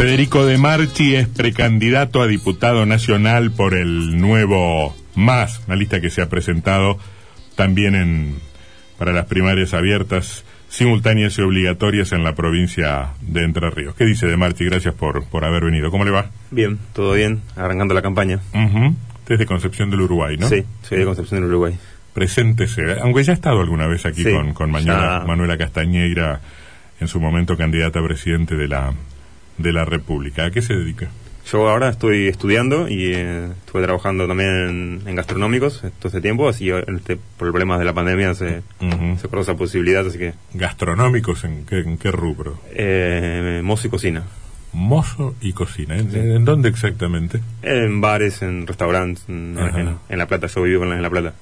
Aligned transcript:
Federico 0.00 0.46
De 0.46 0.56
Marchi 0.56 1.14
es 1.14 1.28
precandidato 1.28 2.22
a 2.22 2.26
diputado 2.26 2.86
nacional 2.86 3.50
por 3.50 3.74
el 3.74 4.18
nuevo 4.18 4.96
MAS, 5.14 5.60
una 5.66 5.76
lista 5.76 6.00
que 6.00 6.08
se 6.08 6.22
ha 6.22 6.30
presentado 6.30 6.98
también 7.54 7.94
en, 7.94 8.36
para 8.96 9.12
las 9.12 9.26
primarias 9.26 9.74
abiertas, 9.74 10.46
simultáneas 10.70 11.36
y 11.36 11.42
obligatorias 11.42 12.12
en 12.12 12.24
la 12.24 12.34
provincia 12.34 13.10
de 13.20 13.44
Entre 13.44 13.68
Ríos. 13.68 13.94
¿Qué 13.94 14.06
dice 14.06 14.26
De 14.26 14.38
Marchi? 14.38 14.64
Gracias 14.64 14.94
por, 14.94 15.22
por 15.26 15.44
haber 15.44 15.66
venido. 15.66 15.90
¿Cómo 15.90 16.06
le 16.06 16.12
va? 16.12 16.30
Bien, 16.50 16.78
todo 16.94 17.12
bien, 17.12 17.42
arrancando 17.54 17.92
la 17.92 18.00
campaña. 18.00 18.40
Ujú. 18.54 18.96
Desde 19.28 19.44
Concepción 19.44 19.90
del 19.90 20.00
Uruguay, 20.00 20.38
¿no? 20.38 20.48
Sí, 20.48 20.64
soy 20.80 20.96
de 21.00 21.04
Concepción 21.04 21.42
del 21.42 21.50
Uruguay. 21.50 21.74
Preséntese, 22.14 23.00
aunque 23.02 23.22
ya 23.22 23.32
ha 23.32 23.34
estado 23.34 23.60
alguna 23.60 23.86
vez 23.86 24.06
aquí 24.06 24.24
Sí, 24.24 24.32
con, 24.32 24.54
con 24.54 24.70
Manuela, 24.70 25.18
ya. 25.20 25.26
Manuela 25.26 25.58
Castañeira, 25.58 26.40
en 27.00 27.06
su 27.06 27.20
momento 27.20 27.54
candidata 27.54 28.00
a 28.00 28.02
presidente 28.02 28.56
de 28.56 28.66
la, 28.66 28.94
de 29.62 29.72
la 29.72 29.84
República. 29.84 30.46
¿A 30.46 30.50
qué 30.50 30.62
se 30.62 30.74
dedica? 30.74 31.08
Yo 31.50 31.68
ahora 31.68 31.88
estoy 31.88 32.28
estudiando 32.28 32.88
y 32.88 33.12
eh, 33.12 33.46
estuve 33.66 33.82
trabajando 33.82 34.28
también 34.28 34.50
en, 34.50 35.02
en 35.08 35.16
gastronómicos 35.16 35.80
todo 35.80 36.08
este 36.08 36.20
tiempo, 36.20 36.48
así 36.48 36.70
este, 36.70 37.16
por 37.16 37.48
problemas 37.50 37.78
de 37.80 37.84
la 37.86 37.92
pandemia 37.94 38.34
se, 38.34 38.62
Ujú. 38.80 39.16
se 39.20 39.26
corrió 39.28 39.42
esa 39.42 39.56
posibilidad, 39.56 40.06
así 40.06 40.18
que 40.18 40.34
¿Gastronómicos 40.54 41.42
en 41.44 41.64
qué, 41.66 41.80
en 41.80 41.98
qué 41.98 42.12
rubro? 42.12 42.60
eh, 42.72 43.60
mozo 43.64 43.86
y 43.88 43.90
cocina. 43.90 44.22
Mozo 44.72 45.34
y 45.40 45.52
cocina. 45.52 45.96
¿En, 45.98 46.14
en 46.14 46.44
dónde 46.44 46.68
exactamente? 46.68 47.40
En 47.62 48.00
bares, 48.00 48.42
en 48.42 48.66
restaurantes, 48.68 49.24
en, 49.26 49.56
La 50.08 50.26
Plata, 50.28 50.46
yo 50.46 50.62
vivo 50.62 50.84
en 50.84 51.02
La, 51.02 51.10
Plata. 51.10 51.34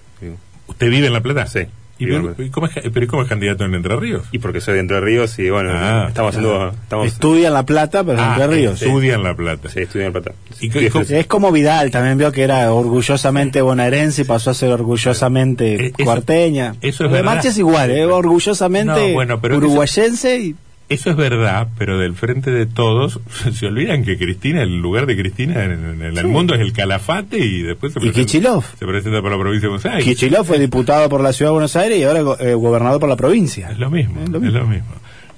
¿Usted 0.68 0.88
vive 0.90 1.08
en 1.08 1.12
La 1.12 1.20
Plata? 1.20 1.46
Sí, 1.46 1.60
¿Y, 2.00 2.06
pero, 2.06 2.34
y 2.38 2.48
cómo 2.50 2.66
es, 2.68 2.72
pero 2.92 3.04
¿y 3.04 3.08
cómo 3.08 3.22
es 3.22 3.28
candidato 3.28 3.64
en 3.64 3.74
Entre 3.74 3.96
Ríos? 3.96 4.22
Y 4.30 4.38
porque 4.38 4.60
soy 4.60 4.74
de 4.74 4.80
Entre 4.80 5.00
Ríos 5.00 5.36
y 5.38 5.50
bueno, 5.50 5.70
Ah, 5.74 6.06
estamos 6.08 6.30
haciendo... 6.36 6.68
Estamos, 6.82 7.06
Estudia 7.08 7.48
en 7.48 7.54
La 7.54 7.64
Plata, 7.64 8.04
pero 8.04 8.18
en 8.18 8.24
Ah, 8.24 8.32
Entre 8.34 8.46
Ríos. 8.46 8.80
Estudia 8.82 9.14
en 9.14 9.22
La 9.24 9.34
Plata. 9.34 9.68
Sí, 9.68 9.80
estudio 9.80 10.06
en 10.06 10.12
La 10.12 10.20
Plata. 10.20 10.36
¿Y 10.60 10.70
qué- 10.70 10.90
cómo- 10.90 11.04
Es 11.08 11.26
como 11.26 11.50
Vidal, 11.52 11.90
también 11.90 12.16
vio 12.18 12.30
que 12.30 12.42
era 12.42 12.72
orgullosamente 12.72 13.60
bonaerense 13.62 14.22
y 14.22 14.24
pasó 14.24 14.50
a 14.50 14.54
ser 14.54 14.70
orgullosamente 14.70 15.74
Eh, 15.74 15.92
eso- 15.96 16.04
cuarteña. 16.04 16.74
eso 16.80 17.04
es 17.04 17.10
de 17.10 17.16
verdad. 17.16 17.24
Marcha 17.34 17.48
es 17.48 17.58
igual, 17.58 17.90
¿eh? 17.90 18.04
orgullosamente 18.06 19.08
No, 19.08 19.14
bueno, 19.14 19.40
pero 19.40 19.56
uruguayense 19.56 20.38
y 20.38 20.54
Eso 20.88 21.10
es 21.10 21.16
verdad, 21.16 21.68
pero 21.76 21.98
del 21.98 22.14
frente 22.14 22.50
de 22.50 22.64
todos 22.64 23.20
se 23.52 23.66
olvidan 23.66 24.04
que 24.04 24.16
Cristina, 24.16 24.62
el 24.62 24.78
lugar 24.80 25.04
de 25.06 25.16
Cristina 25.18 25.64
en, 25.64 26.00
en 26.00 26.16
el 26.18 26.26
mundo 26.28 26.54
es 26.54 26.60
el 26.62 26.72
Calafate 26.72 27.38
y 27.38 27.62
después 27.62 27.92
se 27.92 28.04
Y 28.06 28.10
Kichilov. 28.10 28.64
se 28.78 28.86
presenta 28.86 29.20
por 29.20 29.30
la 29.30 29.38
provincia 29.38 29.66
de 29.66 29.68
Buenos 29.68 29.84
Aires. 29.86 30.04
Kichilov 30.04 30.46
fue 30.46 30.58
diputado 30.58 31.08
por 31.10 31.20
la 31.22 31.32
ciudad 31.34 31.50
de 31.50 31.52
Buenos 31.52 31.76
Aires 31.76 31.98
y 31.98 32.04
ahora 32.04 32.22
go- 32.22 32.38
eh, 32.40 32.54
gobernador 32.54 33.00
por 33.00 33.08
la 33.10 33.16
provincia. 33.16 33.70
Es 33.70 33.78
lo 33.78 33.90
mismo, 33.90 34.22
Es 34.22 34.30
lo 34.30 34.38
es 34.38 34.42
mismo. 34.44 34.58
lo 34.60 34.66
mismo. 34.66 34.86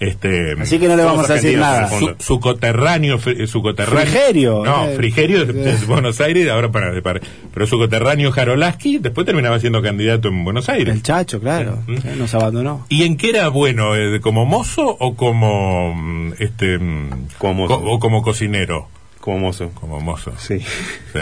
Este, 0.00 0.52
Así 0.58 0.78
que 0.78 0.88
no 0.88 0.96
le 0.96 1.04
vamos 1.04 1.28
a 1.28 1.34
decir 1.34 1.58
nada. 1.58 1.86
su, 1.90 2.14
su 2.18 2.40
coterráneo, 2.40 3.18
fri- 3.18 3.46
su 3.46 3.60
coterráneo. 3.60 4.00
Frigerio, 4.06 4.64
No, 4.64 4.86
eh, 4.88 4.96
Frigerio 4.96 5.44
de, 5.44 5.52
de 5.52 5.72
eh. 5.72 5.78
Buenos 5.86 6.20
Aires, 6.22 6.48
ahora 6.48 6.70
para, 6.72 6.98
para- 7.02 7.20
pero 7.52 7.66
su 7.66 7.76
coterráneo 7.76 8.32
Jarolaski 8.32 8.96
después 8.96 9.26
terminaba 9.26 9.60
siendo 9.60 9.82
candidato 9.82 10.28
en 10.28 10.42
Buenos 10.42 10.70
Aires. 10.70 10.94
El 10.94 11.02
Chacho, 11.02 11.38
claro, 11.38 11.82
Sí. 11.86 11.96
eh, 12.02 12.14
nos 12.16 12.32
abandonó. 12.34 12.86
¿Y 12.88 13.02
en 13.02 13.18
qué 13.18 13.28
era 13.28 13.48
bueno? 13.48 13.94
eh, 13.94 14.20
¿Como 14.22 14.46
mozo 14.46 14.86
o 14.98 15.14
como 15.16 15.94
mm, 15.94 16.32
este 16.38 16.78
mm, 16.78 17.10
Como 17.36 17.68
mozo. 17.68 17.80
co- 17.82 17.90
o 17.92 17.98
como 18.00 18.22
cocinero? 18.22 18.88
Como 19.20 19.38
mozo. 19.38 19.70
Como 19.74 20.00
mozo. 20.00 20.32
Sí. 20.38 20.60
¿Sí? 20.60 20.64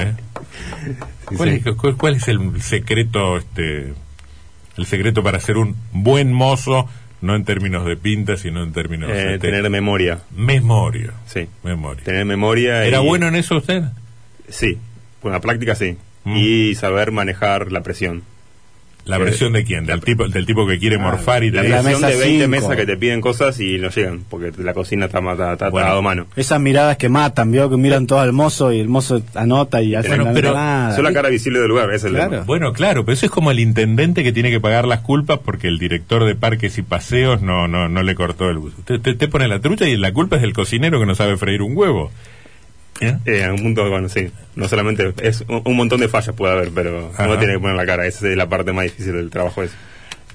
Sí, 1.28 1.34
¿Cuál, 1.36 1.50
sí. 1.50 1.62
Es, 1.66 1.74
cuál- 1.74 1.96
cuál 1.96 2.14
es 2.14 2.28
el 2.28 2.62
secreto 2.62 3.36
este 3.36 3.92
el 4.78 4.86
secreto 4.86 5.22
para 5.22 5.40
ser 5.40 5.58
un 5.58 5.74
buen 5.92 6.32
mozo 6.32 6.88
no 7.20 7.34
en 7.34 7.44
términos 7.44 7.84
de 7.84 7.97
pinta 7.97 8.36
sino 8.36 8.62
en 8.62 8.72
términos 8.72 9.11
Eh, 9.11 9.34
este, 9.34 9.38
tener 9.38 9.69
memoria. 9.70 10.20
memoria 10.36 11.12
Sí. 11.27 11.47
memoria 11.64 12.05
Tener 12.05 12.24
memoria. 12.24 12.84
era 12.84 13.00
y- 13.02 13.05
bueno 13.06 13.28
en 13.28 13.34
eso 13.36 13.56
usted 13.56 13.83
Sí, 14.48 14.78
con 15.20 15.33
la 15.33 15.41
práctica 15.41 15.74
sí. 15.74 15.96
Mm. 16.24 16.36
Y 16.36 16.74
saber 16.74 17.11
manejar 17.12 17.70
la 17.72 17.83
presión. 17.83 18.22
La 19.09 19.17
Eh, 19.17 19.20
versión 19.20 19.53
de 19.55 19.64
quién 19.64 19.86
del 19.86 20.01
tipo 20.02 20.29
del 20.29 20.46
tipo 20.46 20.67
que 20.67 20.79
quiere 20.79 20.98
morfar 20.98 21.42
y 21.42 21.51
La 21.51 21.63
te 21.63 21.69
la 21.70 21.83
presión 21.83 22.01
mesa 22.02 22.07
de 22.13 22.17
20 22.20 22.45
cinco. 22.45 22.48
mesas 22.51 22.77
que 22.77 22.86
te 22.86 22.96
piden 22.96 23.20
cosas 23.20 23.58
y 23.61 23.79
no 23.79 23.89
llegan, 23.89 24.20
porque 24.29 24.52
la 24.58 24.74
cocina 24.74 25.07
está, 25.07 25.20
ma- 25.20 25.33
está, 25.52 25.70
Bueno. 25.70 25.89
a 25.89 26.02
mano. 26.02 26.27
Esas 26.36 26.61
miradas 26.61 26.96
que 26.98 27.08
matan, 27.08 27.51
vio 27.51 27.68
que 27.70 27.77
miran 27.77 28.07
todo 28.07 28.20
al 28.20 28.33
mozo 28.33 28.73
y 28.73 28.80
el 28.80 28.89
mozo 28.89 29.23
anota 29.35 29.83
y 29.83 29.95
hace 29.95 30.08
Bueno, 30.08 30.24
la 30.24 30.33
pero 30.33 30.55
nada. 30.55 30.95
Soy 30.95 31.02
la 31.05 31.13
cara 31.13 31.29
visible 31.30 31.58
del 31.58 31.68
lugar, 31.68 31.89
ese 31.89 31.97
es 31.97 32.05
el 32.05 32.13
Claro. 32.14 32.45
bueno 32.45 32.73
claro 32.73 33.05
pero 33.05 33.14
eso 33.14 33.27
es 33.27 33.33
como 33.33 33.51
el 33.51 33.58
intendente 33.61 34.23
que 34.23 34.33
tiene 34.33 34.51
que 34.51 34.61
pagar 34.61 34.86
las 34.86 35.01
culpas 35.01 35.39
porque 35.45 35.68
el 35.68 35.79
director 35.79 36.24
de 36.24 36.35
parques 36.35 36.77
y 36.79 36.83
paseos 36.83 37.41
no 37.42 37.67
no 37.67 37.89
no 37.89 38.02
le 38.02 38.14
cortó 38.14 38.51
el 38.51 38.58
usted, 38.58 38.97
usted, 38.97 39.13
usted 39.13 39.30
pone 39.30 39.48
la 39.48 39.61
trucha 39.61 39.89
y 39.89 39.97
la 39.97 40.13
culpa 40.13 40.36
es 40.36 40.42
del 40.42 40.52
cocinero 40.52 41.01
que 41.01 41.07
no 41.07 41.14
sabe 41.14 41.36
freír 41.36 41.63
un 41.63 41.77
huevo 41.77 42.11
¿Eh? 43.01 43.17
Eh, 43.27 43.42
en 43.45 43.51
un 43.53 43.63
punto, 43.63 43.89
bueno, 43.89 44.09
sí. 44.09 44.31
No 44.57 44.67
solamente 44.69 45.13
es 45.23 45.45
un, 45.48 45.63
un 45.64 45.77
montón 45.77 46.01
de 46.01 46.09
fallas 46.09 46.35
puede 46.35 46.53
haber, 46.55 46.70
pero 46.75 47.11
Ajá. 47.14 47.27
uno 47.27 47.39
tiene 47.39 47.55
que 47.55 47.61
poner 47.61 47.77
la 47.77 47.86
cara. 47.86 48.07
Esa 48.07 48.29
es 48.29 48.36
la 48.36 48.48
parte 48.48 48.73
más 48.73 48.85
difícil 48.85 49.13
del 49.13 49.31
trabajo 49.31 49.63
ese. 49.63 49.75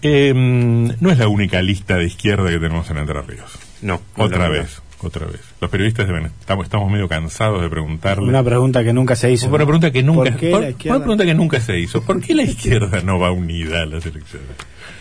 Eh, 0.01 0.33
no 0.35 1.11
es 1.11 1.17
la 1.17 1.27
única 1.27 1.61
lista 1.61 1.97
de 1.97 2.05
izquierda 2.05 2.49
que 2.49 2.57
tenemos 2.59 2.89
en 2.89 2.97
Entre 2.97 3.21
Ríos. 3.21 3.57
No. 3.81 4.01
Otra 4.17 4.49
vez, 4.49 4.81
otra 5.01 5.25
vez. 5.25 5.39
Los 5.61 5.69
periodistas 5.71 6.07
deben, 6.07 6.25
estamos, 6.39 6.65
estamos 6.65 6.91
medio 6.91 7.07
cansados 7.07 7.61
de 7.61 7.69
preguntarle. 7.69 8.27
Una 8.27 8.43
pregunta 8.43 8.83
que 8.83 8.91
nunca 8.93 9.15
se 9.15 9.31
hizo. 9.31 9.47
una 9.47 9.65
pregunta 9.65 9.91
que 9.91 10.03
nunca, 10.03 10.31
¿Por 10.31 10.39
qué 10.39 10.51
por- 10.51 10.61
la 10.61 10.69
izquierda? 10.69 10.95
una 10.97 11.03
pregunta 11.05 11.25
que 11.25 11.33
nunca 11.33 11.59
se 11.61 11.79
hizo. 11.79 12.01
¿Por 12.01 12.21
qué 12.21 12.33
la 12.35 12.43
izquierda 12.43 13.01
no 13.01 13.17
va 13.19 13.31
unida 13.31 13.81
a 13.81 13.85
las 13.85 14.05
elecciones? 14.05 14.49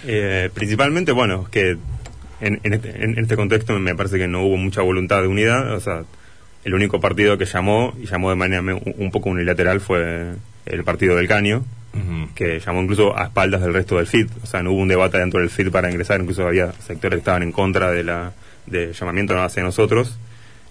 Eh, 0.06 0.50
principalmente, 0.55 1.11
bueno, 1.12 1.47
que 1.50 1.77
en, 2.41 2.61
en 2.65 2.73
este, 2.75 3.05
en 3.05 3.19
este 3.19 3.37
contexto 3.37 3.77
me 3.79 3.94
parece 3.94 4.19
que 4.19 4.27
no 4.29 4.43
hubo 4.44 4.56
mucha 4.56 4.83
voluntad 4.83 5.21
de 5.23 5.29
unidad. 5.29 5.73
O 5.75 5.81
sea, 5.81 6.03
el 6.65 6.75
único 6.75 7.00
partido 7.00 7.37
que 7.39 7.45
llamó, 7.45 7.93
y 8.00 8.06
llamó 8.06 8.31
de 8.31 8.37
manera 8.37 8.62
un, 8.62 9.11
poco 9.11 9.31
unilateral, 9.31 9.81
fue 9.81 10.33
el 10.67 10.84
partido 10.84 11.17
del 11.17 11.28
Caño, 11.28 11.65
que 12.34 12.59
llamó 12.61 12.81
incluso 12.83 13.19
a 13.19 13.25
espaldas 13.25 13.61
del 13.61 13.75
resto 13.75 13.97
del 13.97 14.06
FIT. 14.06 14.31
O 14.43 14.47
sea, 14.47 14.62
no 14.62 14.73
hubo 14.73 14.81
un 14.81 14.89
debate 14.89 15.19
dentro 15.19 15.41
del 15.41 15.50
FIT 15.50 15.71
para 15.71 15.91
ingresar, 15.91 16.21
incluso 16.21 16.47
había 16.47 16.73
sectores 16.73 17.17
que 17.17 17.21
estaban 17.21 17.43
en 17.43 17.53
contra 17.53 17.91
de 17.91 18.05
la 18.05 18.33
de 18.67 18.93
llamamiento 18.93 19.39
hacia 19.43 19.62
nosotros. 19.62 20.19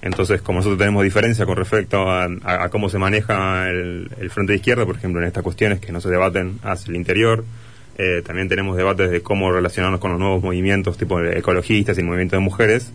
Entonces, 0.02 0.41
como 0.41 0.59
nosotros 0.59 0.79
tenemos 0.79 1.03
diferencia 1.03 1.46
con 1.46 1.57
respecto 1.57 2.09
a, 2.09 2.23
a- 2.23 2.63
a 2.63 2.69
cómo 2.69 2.90
se 2.90 2.97
maneja 2.97 3.69
el, 3.69 4.09
el 4.19 4.29
frente 4.31 4.53
de 4.53 4.58
izquierda, 4.58 4.85
por 4.85 4.96
ejemplo, 4.96 5.22
en 5.22 5.28
estas 5.28 5.44
cuestiones 5.44 5.79
que 5.79 5.91
no 5.91 6.02
se 6.02 6.09
debaten 6.09 6.58
hacia 6.63 6.90
el 6.90 6.96
interior, 6.96 7.46
eh, 8.00 8.23
también 8.25 8.47
tenemos 8.50 8.75
debates 8.78 9.12
de 9.12 9.22
cómo 9.22 9.52
relacionarnos 9.52 10.00
con 10.00 10.09
los 10.12 10.19
nuevos 10.19 10.41
movimientos 10.41 10.97
tipo 10.97 11.22
ecologistas 11.22 11.97
y 11.97 12.02
el 12.02 12.08
movimiento 12.08 12.35
de 12.35 12.40
mujeres. 12.40 12.91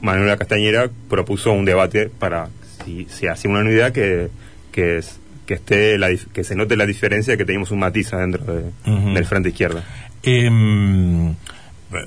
Manuela 0.00 0.36
Castañera 0.36 0.88
propuso 1.08 1.52
un 1.52 1.64
debate 1.64 2.08
para, 2.08 2.48
si 2.84 3.06
se 3.10 3.28
hace 3.28 3.48
una 3.48 3.60
unidad, 3.60 3.92
que, 3.92 4.28
que, 4.72 4.98
es- 4.98 5.18
que, 5.46 5.54
esté 5.54 5.98
la 5.98 6.08
que 6.32 6.44
se 6.44 6.54
note 6.54 6.76
la 6.76 6.86
diferencia, 6.86 7.36
que 7.36 7.44
tenemos 7.44 7.70
un 7.72 7.80
matiz 7.80 8.12
adentro 8.12 8.44
de- 8.54 8.70
del 9.14 9.24
frente 9.24 9.48
izquierda. 9.50 9.84
Em, 10.22 11.34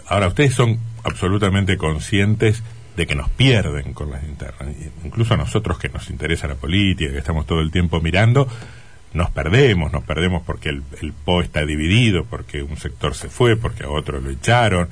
ahora, 0.07 0.27
ustedes 0.27 0.53
son 0.53 0.79
absolutamente 1.03 1.77
conscientes 1.77 2.63
de 2.95 3.05
que 3.07 3.15
nos 3.15 3.29
pierden 3.29 3.93
con 3.93 4.11
las 4.11 4.23
internas. 4.23 4.69
Incluso 5.03 5.33
a 5.33 5.37
nosotros 5.37 5.77
que 5.79 5.89
nos 5.89 6.09
interesa 6.09 6.47
la 6.47 6.55
política, 6.55 7.11
que 7.11 7.17
estamos 7.17 7.45
todo 7.45 7.59
el 7.59 7.71
tiempo 7.71 7.99
mirando, 8.01 8.47
nos 9.13 9.29
perdemos, 9.31 9.91
nos 9.91 10.03
perdemos 10.03 10.43
porque 10.43 10.69
el, 10.69 10.83
el 11.01 11.11
PO 11.11 11.41
está 11.41 11.65
dividido, 11.65 12.25
porque 12.25 12.61
un 12.63 12.77
sector 12.77 13.13
se 13.15 13.29
fue, 13.29 13.57
porque 13.57 13.83
a 13.83 13.89
otro 13.89 14.19
lo 14.21 14.29
echaron. 14.29 14.89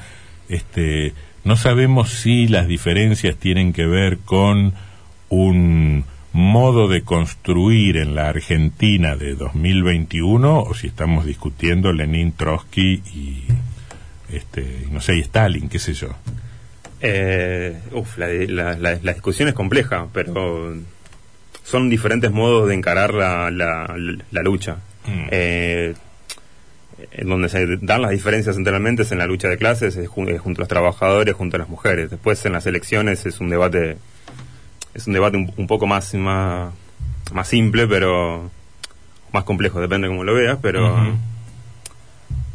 Este, 0.50 1.14
no 1.44 1.56
sabemos 1.56 2.10
si 2.12 2.48
las 2.48 2.68
diferencias 2.68 3.36
tienen 3.38 3.74
que 3.74 3.86
ver 3.86 4.18
con 4.20 4.74
un 5.30 6.04
modo 6.34 6.88
de 6.88 7.02
construir 7.04 7.98
en 7.98 8.16
la 8.16 8.30
Argentina 8.30 9.16
de 9.16 9.36
2021 9.36 10.62
o 10.62 10.74
si 10.74 10.88
estamos 10.88 11.26
discutiendo 11.26 11.92
Lenin, 11.92 12.32
Trotsky 12.34 13.02
y 13.14 13.44
este, 14.32 14.88
no 14.92 15.02
sé, 15.02 15.18
y 15.18 15.22
Stalin, 15.22 15.68
qué 15.68 15.78
sé 15.80 15.94
yo. 15.94 16.10
Eh, 17.02 17.78
uf, 17.94 18.18
la, 18.18 18.28
la- 18.28 18.78
la- 18.78 19.00
la 19.02 19.14
discusión 19.14 19.50
es 19.50 19.54
compleja, 19.56 20.08
pero 20.14 20.74
son 21.64 21.90
diferentes 21.90 22.32
modos 22.32 22.68
de 22.70 22.76
encarar 22.76 23.14
la, 23.14 23.50
la- 23.52 23.94
la 24.32 24.42
lucha. 24.42 24.78
Mm. 25.06 25.28
Eh, 25.32 25.94
en 27.12 27.28
donde 27.28 27.50
se 27.50 27.66
dan 27.82 28.02
las 28.02 28.12
diferencias 28.12 28.56
centralmente 28.56 29.04
es 29.04 29.12
en 29.12 29.18
la 29.18 29.26
lucha 29.28 29.48
de 29.50 29.58
clases, 29.58 29.96
es 29.98 30.08
jun- 30.10 30.30
es 30.30 30.40
junto 30.40 30.60
a 30.60 30.64
los 30.64 30.70
trabajadores, 30.70 31.34
junto 31.36 31.58
a 31.58 31.60
las 31.60 31.70
mujeres. 31.70 32.10
Después 32.10 32.46
en 32.46 32.54
las 32.54 32.66
elecciones 32.66 33.26
es 33.26 33.40
un 33.40 33.50
debate, 33.50 33.98
es 34.94 35.08
un 35.08 35.14
debate 35.14 35.38
un, 35.38 35.52
un 35.58 35.68
poco 35.68 35.88
más, 35.88 36.14
más, 36.16 36.74
más 37.34 37.48
simple, 37.48 37.88
pero 37.88 38.50
más 39.34 39.44
complejo, 39.44 39.80
depende 39.82 40.08
de 40.08 40.14
cómo 40.14 40.24
lo 40.24 40.34
veas, 40.34 40.58
pero 40.62 40.88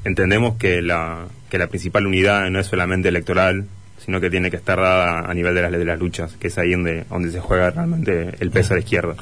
entendemos 0.04 0.56
que 0.56 0.82
la, 0.82 1.26
que 1.50 1.58
la 1.58 1.66
principal 1.68 2.06
unidad 2.06 2.48
no 2.50 2.60
es 2.60 2.66
solamente 2.66 3.08
electoral, 3.08 3.66
sino 3.98 4.20
que 4.20 4.30
tiene 4.30 4.50
que 4.50 4.56
estar 4.56 4.78
dada 4.80 5.28
a 5.28 5.34
nivel 5.34 5.54
de 5.54 5.62
las, 5.62 5.72
de 5.72 5.84
las 5.84 5.98
luchas, 5.98 6.32
que 6.38 6.48
es 6.48 6.58
ahí 6.58 6.72
donde, 6.72 7.04
donde 7.10 7.30
se 7.32 7.40
juega 7.40 7.70
realmente 7.70 8.30
el 8.40 8.50
peso 8.50 8.74
a 8.74 8.76
la 8.76 8.80
izquierda. 8.82 9.16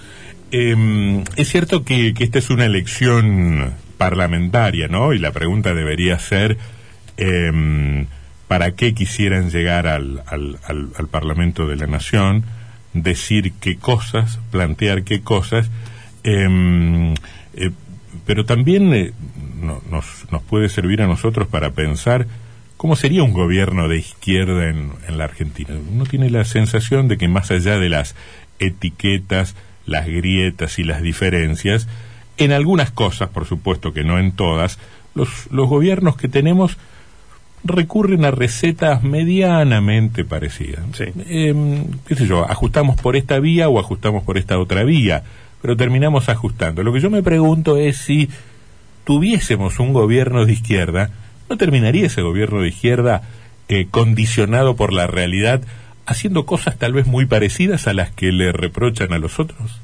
Eh, 0.51 1.25
es 1.37 1.49
cierto 1.49 1.85
que, 1.85 2.13
que 2.15 2.25
esta 2.25 2.39
es 2.39 2.51
una 2.51 2.67
elección 2.67 3.73
parlamentaria, 4.11 4.89
¿no? 4.89 5.12
Y 5.12 5.19
la 5.19 5.33
pregunta 5.33 5.75
debería 5.75 6.19
ser, 6.19 6.56
eh, 7.17 8.06
¿para 8.49 8.73
qué 8.73 8.95
quisieran 8.95 9.51
llegar 9.51 9.87
al, 9.87 10.23
al, 10.27 10.59
al- 10.67 10.91
al 10.99 11.09
Parlamento 11.09 11.67
de 11.67 11.77
la 11.77 11.87
Nación? 11.87 12.45
decir 12.97 13.53
qué 13.61 13.77
cosas, 13.77 14.39
plantear 14.53 15.03
qué 15.03 15.21
cosas, 15.21 15.69
em, 16.23 17.12
eh, 17.55 17.71
pero 18.25 18.45
también 18.45 18.95
eh, 18.95 19.12
no- 19.61 19.83
nos, 19.91 20.05
nos 20.31 20.43
puede 20.43 20.69
servir 20.69 21.03
a 21.03 21.09
nosotros 21.09 21.49
para 21.49 21.71
pensar 21.73 22.29
cómo 22.77 22.95
sería 22.95 23.25
un 23.25 23.33
gobierno 23.33 23.89
de 23.89 23.99
izquierda 23.99 24.69
en, 24.69 24.93
en 25.09 25.19
la 25.19 25.25
Argentina. 25.25 25.71
Uno 25.93 26.05
tiene 26.07 26.31
la 26.31 26.45
sensación 26.45 27.09
de 27.09 27.19
que 27.19 27.27
más 27.27 27.50
allá 27.50 27.79
de 27.81 27.89
las 27.89 28.15
etiquetas, 28.61 29.57
las 29.87 30.07
grietas 30.07 30.79
y 30.79 30.85
las 30.85 31.03
diferencias, 31.03 31.89
en 32.37 32.53
algunas 32.53 32.91
cosas, 32.91 33.29
por 33.29 33.47
supuesto 33.47 33.93
que 33.93 34.05
no 34.05 34.19
en 34.19 34.33
todas, 34.33 34.79
los, 35.15 35.29
los 35.51 35.69
gobiernos 35.69 36.17
que 36.17 36.29
tenemos 36.29 36.77
recurren 37.65 38.25
a 38.25 38.31
recetas 38.31 39.03
medianamente 39.03 40.25
parecidas. 40.25 40.85
Sí. 40.93 41.05
Em, 41.27 41.87
qué 42.07 42.15
sé 42.15 42.27
yo, 42.27 42.49
ajustamos 42.49 43.01
por 43.01 43.17
esta 43.17 43.41
vía 43.41 43.69
o 43.69 43.81
ajustamos 43.81 44.23
por 44.23 44.37
esta 44.37 44.59
otra 44.59 44.85
vía, 44.85 45.25
pero 45.63 45.77
terminamos 45.77 46.29
ajustando. 46.29 46.83
Lo 46.83 46.93
que 46.93 47.01
yo 47.01 47.11
me 47.11 47.23
pregunto 47.23 47.79
es 47.79 47.97
si 47.97 48.29
tuviésemos 49.05 49.79
un 49.81 49.95
gobierno 49.95 50.45
de 50.45 50.53
izquierda, 50.53 51.11
¿no 51.49 51.57
terminaría 51.57 52.07
ese 52.07 52.21
gobierno 52.21 52.61
de 52.61 52.69
izquierda 52.69 53.23
eh, 53.69 53.87
condicionado 53.91 54.77
por 54.77 54.93
la 54.93 55.07
realidad, 55.07 55.63
haciendo 56.05 56.45
cosas 56.45 56.77
tal 56.77 56.93
vez 56.93 57.07
muy 57.07 57.25
parecidas 57.25 57.87
a 57.87 57.95
las 57.95 58.11
que 58.11 58.31
le 58.31 58.53
reprochan 58.53 59.15
a 59.15 59.19
los 59.19 59.41
otros? 59.41 59.81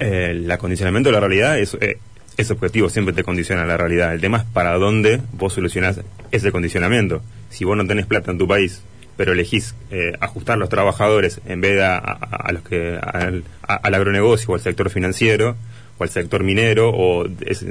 El 0.00 0.50
acondicionamiento 0.50 1.10
de 1.10 1.12
la 1.14 1.20
realidad 1.20 1.58
es, 1.58 1.74
eh, 1.80 1.98
ese 2.36 2.52
objetivo 2.54 2.88
siempre 2.88 3.14
te 3.14 3.22
condiciona 3.22 3.64
la 3.66 3.76
realidad. 3.76 4.12
El 4.14 4.20
tema 4.20 4.38
es 4.38 4.44
para 4.44 4.72
dónde 4.74 5.20
vos 5.32 5.52
solucionás 5.52 6.00
ese 6.32 6.50
condicionamiento. 6.52 7.22
Si 7.50 7.64
vos 7.64 7.76
no 7.76 7.86
tenés 7.86 8.06
plata 8.06 8.30
en 8.30 8.38
tu 8.38 8.48
país, 8.48 8.82
pero 9.16 9.32
elegís 9.32 9.74
eh, 9.90 10.14
ajustar 10.20 10.56
los 10.56 10.70
trabajadores 10.70 11.40
en 11.46 11.60
vez 11.60 11.74
de 11.76 11.84
a, 11.84 12.48
los 12.52 12.62
que 12.62 12.98
al, 13.00 13.44
agronegocio 13.62 14.50
o 14.50 14.54
al 14.54 14.62
sector 14.62 14.88
financiero 14.88 15.56
o 15.98 16.02
al 16.02 16.08
sector 16.08 16.42
minero 16.42 16.88
o 16.90 17.26
es- 17.44 17.66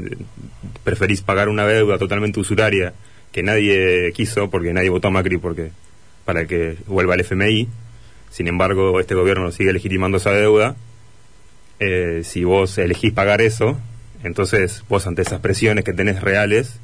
preferís 0.83 1.21
pagar 1.21 1.49
una 1.49 1.65
deuda 1.65 1.97
totalmente 1.97 2.39
usuraria 2.39 2.93
que 3.31 3.41
nadie 3.41 4.11
quiso 4.13 4.49
porque 4.51 4.71
nadie 4.73 4.89
votó 4.89 5.07
a 5.07 5.11
Macri 5.11 5.37
porque 5.37 5.71
para 6.25 6.45
que 6.45 6.77
vuelva 6.85 7.15
al 7.15 7.21
FMI. 7.21 7.67
Sin 8.29 8.47
embargo, 8.47 8.99
este 8.99 9.15
gobierno 9.15 9.51
sigue 9.51 9.73
legitimando 9.73 10.17
esa 10.17 10.31
deuda 10.31 10.75
eh, 11.79 12.21
si 12.23 12.43
vos 12.43 12.77
elegís 12.77 13.13
pagar 13.13 13.41
eso, 13.41 13.79
entonces 14.23 14.83
vos 14.89 15.07
ante 15.07 15.21
esas 15.21 15.39
presiones 15.39 15.83
que 15.83 15.93
tenés 15.93 16.21
reales, 16.21 16.79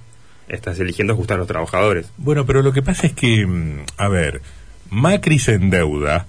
estás 0.48 0.80
eligiendo 0.80 1.14
ajustar 1.14 1.36
a 1.36 1.40
los 1.40 1.48
trabajadores. 1.48 2.12
Bueno, 2.18 2.46
pero 2.46 2.62
lo 2.62 2.72
que 2.72 2.82
pasa 2.82 3.08
es 3.08 3.14
que, 3.14 3.46
mm, 3.46 3.80
a 3.98 4.08
ver, 4.08 4.42
Macri 4.90 5.40
se 5.40 5.54
endeuda 5.54 6.28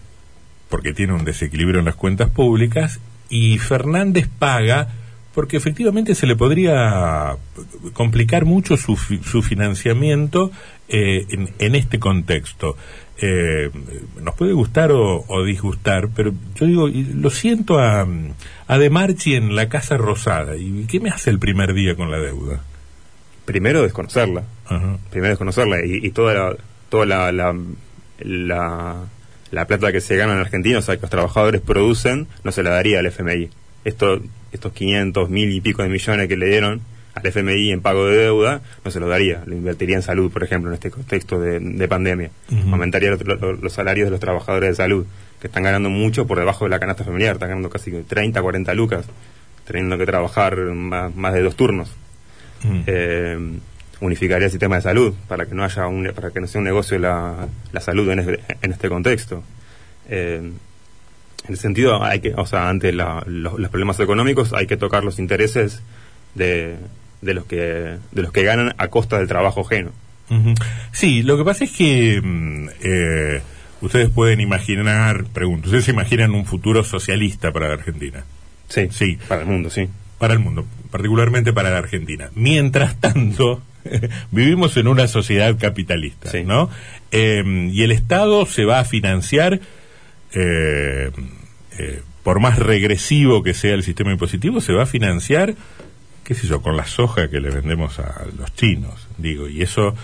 porque 0.68 0.92
tiene 0.92 1.12
un 1.12 1.24
desequilibrio 1.24 1.78
en 1.78 1.86
las 1.86 1.94
cuentas 1.94 2.30
públicas 2.30 2.98
y 3.28 3.58
Fernández 3.58 4.28
paga 4.38 4.88
porque 5.34 5.58
efectivamente 5.58 6.14
se 6.14 6.26
le 6.26 6.34
podría 6.34 7.36
complicar 7.92 8.46
mucho 8.46 8.78
su, 8.78 8.96
su 8.96 9.42
financiamiento 9.42 10.50
eh, 10.88 11.26
en 11.58 11.74
este 11.74 11.98
contexto. 11.98 12.76
Eh, 13.18 13.70
nos 14.22 14.34
puede 14.34 14.52
gustar 14.52 14.92
o, 14.92 15.24
o 15.26 15.44
disgustar, 15.44 16.08
pero 16.14 16.32
yo 16.54 16.66
digo, 16.66 16.88
lo 16.88 17.30
siento 17.30 17.78
a, 17.78 18.06
a 18.68 18.78
De 18.78 18.90
Marchi 18.90 19.34
en 19.34 19.56
la 19.56 19.68
Casa 19.68 19.96
Rosada. 19.96 20.56
¿Y 20.56 20.84
qué 20.86 21.00
me 21.00 21.08
hace 21.10 21.30
el 21.30 21.38
primer 21.38 21.72
día 21.72 21.94
con 21.94 22.10
la 22.10 22.18
deuda? 22.18 22.60
Primero 23.46 23.82
desconocerla, 23.82 24.42
Ajá. 24.66 24.98
primero 25.10 25.30
desconocerla 25.30 25.84
y, 25.86 26.04
y 26.06 26.10
toda 26.10 26.34
la, 26.34 26.56
toda 26.88 27.06
la, 27.06 27.32
la, 27.32 27.56
la, 28.18 28.96
la 29.50 29.66
plata 29.66 29.92
que 29.92 30.00
se 30.00 30.16
gana 30.16 30.32
en 30.34 30.40
Argentina, 30.40 30.78
o 30.78 30.82
sea, 30.82 30.96
que 30.96 31.02
los 31.02 31.10
trabajadores 31.10 31.60
producen, 31.60 32.26
no 32.44 32.52
se 32.52 32.62
la 32.62 32.70
daría 32.70 32.98
al 32.98 33.06
FMI. 33.06 33.48
Esto, 33.84 34.20
estos 34.52 34.72
500, 34.72 35.30
mil 35.30 35.50
y 35.52 35.60
pico 35.60 35.82
de 35.82 35.88
millones 35.88 36.26
que 36.28 36.36
le 36.36 36.46
dieron 36.48 36.80
al 37.16 37.26
FMI 37.26 37.72
en 37.72 37.80
pago 37.80 38.06
de 38.06 38.16
deuda, 38.16 38.60
no 38.84 38.90
se 38.90 39.00
lo 39.00 39.08
daría, 39.08 39.42
lo 39.46 39.54
invertiría 39.56 39.96
en 39.96 40.02
salud, 40.02 40.30
por 40.30 40.44
ejemplo, 40.44 40.70
en 40.70 40.74
este 40.74 40.90
contexto 40.90 41.40
de, 41.40 41.58
de 41.58 41.88
pandemia. 41.88 42.30
Aumentaría 42.72 43.10
los, 43.10 43.72
salarios 43.72 44.06
de 44.06 44.10
los 44.12 44.20
trabajadores 44.20 44.70
de 44.70 44.74
salud, 44.76 45.06
que 45.40 45.48
están 45.48 45.62
ganando 45.64 45.90
mucho 45.90 46.26
por 46.26 46.38
debajo 46.38 46.64
de 46.66 46.70
la 46.70 46.78
canasta 46.78 47.02
familiar, 47.04 47.32
están 47.34 47.48
ganando 47.48 47.70
casi 47.70 47.90
30, 47.90 48.40
40 48.40 48.72
lucas, 48.74 49.06
teniendo 49.66 49.98
que 49.98 50.06
trabajar 50.06 50.56
más, 50.58 51.14
más 51.16 51.34
de 51.34 51.42
dos 51.42 51.56
turnos. 51.56 51.90
Eh, 52.86 53.38
unificaría 54.00 54.44
el 54.46 54.50
sistema 54.50 54.76
de 54.76 54.82
salud 54.82 55.14
para 55.28 55.46
que 55.46 55.54
no 55.54 55.64
haya 55.64 55.86
un, 55.86 56.12
para 56.14 56.30
que 56.30 56.40
no 56.40 56.46
sea 56.46 56.58
un 56.58 56.64
negocio 56.66 56.98
la, 56.98 57.48
la 57.72 57.80
salud 57.80 58.08
en 58.10 58.18
este, 58.18 58.40
en 58.62 58.72
este 58.72 58.88
contexto. 58.88 59.42
Eh, 60.08 60.36
en 61.48 61.52
ese 61.52 61.62
sentido 61.62 62.02
hay 62.02 62.20
que 62.20 62.34
o 62.34 62.44
sea 62.44 62.68
ante 62.68 62.92
la- 62.92 63.22
los, 63.26 63.58
los 63.58 63.70
problemas 63.70 63.98
económicos 64.00 64.52
hay 64.52 64.66
que 64.66 64.76
tocar 64.76 65.02
los 65.04 65.18
intereses 65.18 65.80
de, 66.34 66.76
de 67.26 67.34
los 67.34 67.44
que 67.44 67.56
de 67.58 68.22
los 68.22 68.32
que 68.32 68.42
ganan 68.44 68.74
a 68.78 68.88
costa 68.88 69.18
del 69.18 69.28
trabajo 69.28 69.60
ajeno. 69.60 69.90
Sí, 70.92 71.22
lo 71.22 71.36
que 71.36 71.44
pasa 71.44 71.64
es 71.64 71.70
que 71.72 72.20
mm, 72.22 72.68
eh, 72.82 73.42
ustedes 73.80 74.08
pueden 74.10 74.40
imaginar, 74.40 75.24
pregunto, 75.26 75.66
¿ustedes 75.68 75.84
se 75.84 75.92
imaginan 75.92 76.32
un 76.32 76.46
futuro 76.46 76.82
socialista 76.82 77.52
para 77.52 77.68
la 77.68 77.74
Argentina? 77.74 78.24
sí 78.68 78.88
Sí. 78.90 79.18
para 79.28 79.42
el 79.42 79.46
mundo 79.46 79.70
sí 79.70 79.88
Para 80.18 80.32
el 80.32 80.40
mundo, 80.40 80.66
particularmente 80.90 81.52
para 81.52 81.70
la 81.70 81.78
Argentina. 81.78 82.30
Mientras 82.34 82.96
tanto, 83.00 83.62
vivimos 84.32 84.76
en 84.78 84.88
una 84.88 85.06
sociedad 85.06 85.56
capitalista, 85.58 86.30
Sí. 86.30 86.42
¿no? 86.42 86.70
Eh, 87.12 87.70
y 87.72 87.82
el 87.84 87.92
Estado 87.92 88.46
se 88.46 88.64
va 88.64 88.80
a 88.80 88.84
financiar, 88.84 89.60
eh, 90.32 91.10
eh, 91.78 92.02
por 92.24 92.40
más 92.40 92.58
regresivo 92.58 93.44
que 93.44 93.54
sea 93.54 93.74
el 93.74 93.84
sistema 93.84 94.10
impositivo, 94.10 94.60
se 94.60 94.72
va 94.72 94.82
a 94.82 94.86
financiar, 94.86 95.54
qué 96.26 96.34
sé 96.34 96.46
yo, 96.46 96.60
con 96.60 96.76
la 96.76 96.84
soja 96.86 97.28
que 97.30 97.40
le 97.40 97.50
vendemos 97.50 97.98
a 98.00 98.24
los 98.36 98.54
chinos, 98.54 99.06
digo, 99.16 99.48
y 99.48 99.62
eso 99.62 99.94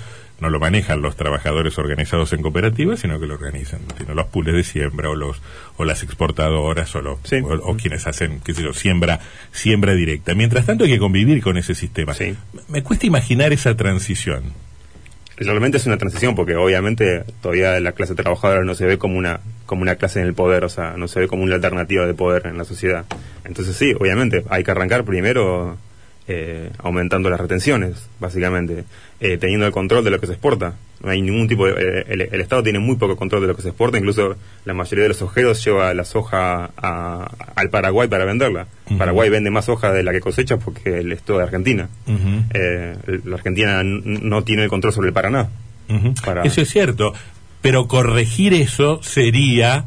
no 0.40 0.50
lo 0.50 0.58
manejan 0.58 1.02
los 1.02 1.14
trabajadores 1.14 1.78
organizados 1.78 2.32
en 2.32 2.42
cooperativas, 2.42 2.98
sino 3.00 3.20
que 3.20 3.26
lo 3.26 3.34
organizan 3.34 3.80
sino 3.96 4.12
los 4.14 4.26
pools 4.26 4.52
de 4.52 4.64
siembra 4.64 5.08
o 5.08 5.14
los 5.14 5.40
o 5.76 5.84
las 5.84 6.02
exportadoras 6.02 6.94
o, 6.96 7.00
los, 7.00 7.18
Sí. 7.24 7.36
o, 7.36 7.54
o 7.54 7.76
quienes 7.76 8.06
hacen, 8.08 8.40
qué 8.40 8.52
sé 8.52 8.62
yo, 8.64 8.72
siembra 8.72 9.20
siembra 9.52 9.94
directa. 9.94 10.34
Mientras 10.34 10.66
tanto 10.66 10.82
hay 10.84 10.90
que 10.90 10.98
convivir 10.98 11.40
con 11.42 11.58
ese 11.58 11.74
sistema. 11.76 12.12
Sí. 12.14 12.34
Me 12.68 12.82
cuesta 12.82 13.06
imaginar 13.06 13.52
esa 13.52 13.76
transición. 13.76 14.52
realmente 15.36 15.76
es 15.76 15.86
una 15.86 15.96
transición 15.96 16.34
porque 16.34 16.56
obviamente 16.56 17.24
todavía 17.40 17.78
la 17.80 17.92
clase 17.92 18.14
trabajadora 18.16 18.64
no 18.64 18.74
se 18.74 18.86
ve 18.86 18.98
como 18.98 19.16
una 19.18 19.40
como 19.66 19.82
una 19.82 19.94
clase 19.94 20.20
en 20.20 20.26
el 20.26 20.34
poder, 20.34 20.64
o 20.64 20.68
sea, 20.68 20.94
no 20.96 21.06
se 21.08 21.20
ve 21.20 21.28
como 21.28 21.44
una 21.44 21.54
alternativa 21.54 22.04
de 22.04 22.14
poder 22.14 22.46
en 22.48 22.58
la 22.58 22.64
sociedad. 22.64 23.04
Entonces 23.44 23.76
sí, 23.76 23.94
obviamente 23.98 24.44
hay 24.50 24.64
que 24.64 24.70
arrancar 24.72 25.04
primero 25.04 25.78
eh, 26.28 26.70
aumentando 26.78 27.28
las 27.30 27.40
retenciones, 27.40 28.08
básicamente, 28.20 28.84
eh, 29.20 29.38
teniendo 29.38 29.66
el 29.66 29.72
control 29.72 30.04
de 30.04 30.10
lo 30.10 30.20
que 30.20 30.26
se 30.26 30.32
exporta. 30.34 30.74
No 31.02 31.10
hay 31.10 31.20
ningún 31.20 31.48
tipo 31.48 31.66
de... 31.66 31.72
eh, 31.72 32.04
el, 32.10 32.20
el 32.20 32.40
Estado 32.40 32.62
tiene 32.62 32.78
muy 32.78 32.94
poco 32.94 33.16
control 33.16 33.40
de 33.42 33.48
lo 33.48 33.56
que 33.56 33.62
se 33.62 33.68
exporta, 33.70 33.98
incluso 33.98 34.36
la 34.64 34.72
mayoría 34.72 35.02
de 35.02 35.08
los 35.08 35.20
ojeros 35.22 35.64
lleva 35.64 35.92
la 35.94 36.04
soja 36.04 36.70
a- 36.76 37.28
al 37.56 37.70
Paraguay 37.70 38.06
para 38.08 38.24
venderla. 38.24 38.68
Paraguay 38.98 39.28
vende 39.30 39.50
más 39.50 39.64
soja 39.64 39.92
de 39.92 40.04
la 40.04 40.12
que 40.12 40.20
cosecha 40.20 40.58
porque 40.58 40.98
el 41.00 41.10
es 41.10 41.22
todo 41.22 41.38
de 41.38 41.42
Argentina. 41.44 41.88
Eh, 42.54 42.96
la 43.24 43.34
Argentina 43.36 43.82
no 43.82 44.44
tiene 44.44 44.62
el 44.64 44.68
control 44.68 44.92
sobre 44.92 45.08
el 45.08 45.14
Paraná. 45.14 45.48
Para- 46.24 46.42
Eso 46.44 46.60
es 46.60 46.70
cierto, 46.70 47.12
pero 47.60 47.88
corregir 47.88 48.54
eso 48.54 49.02
sería 49.02 49.84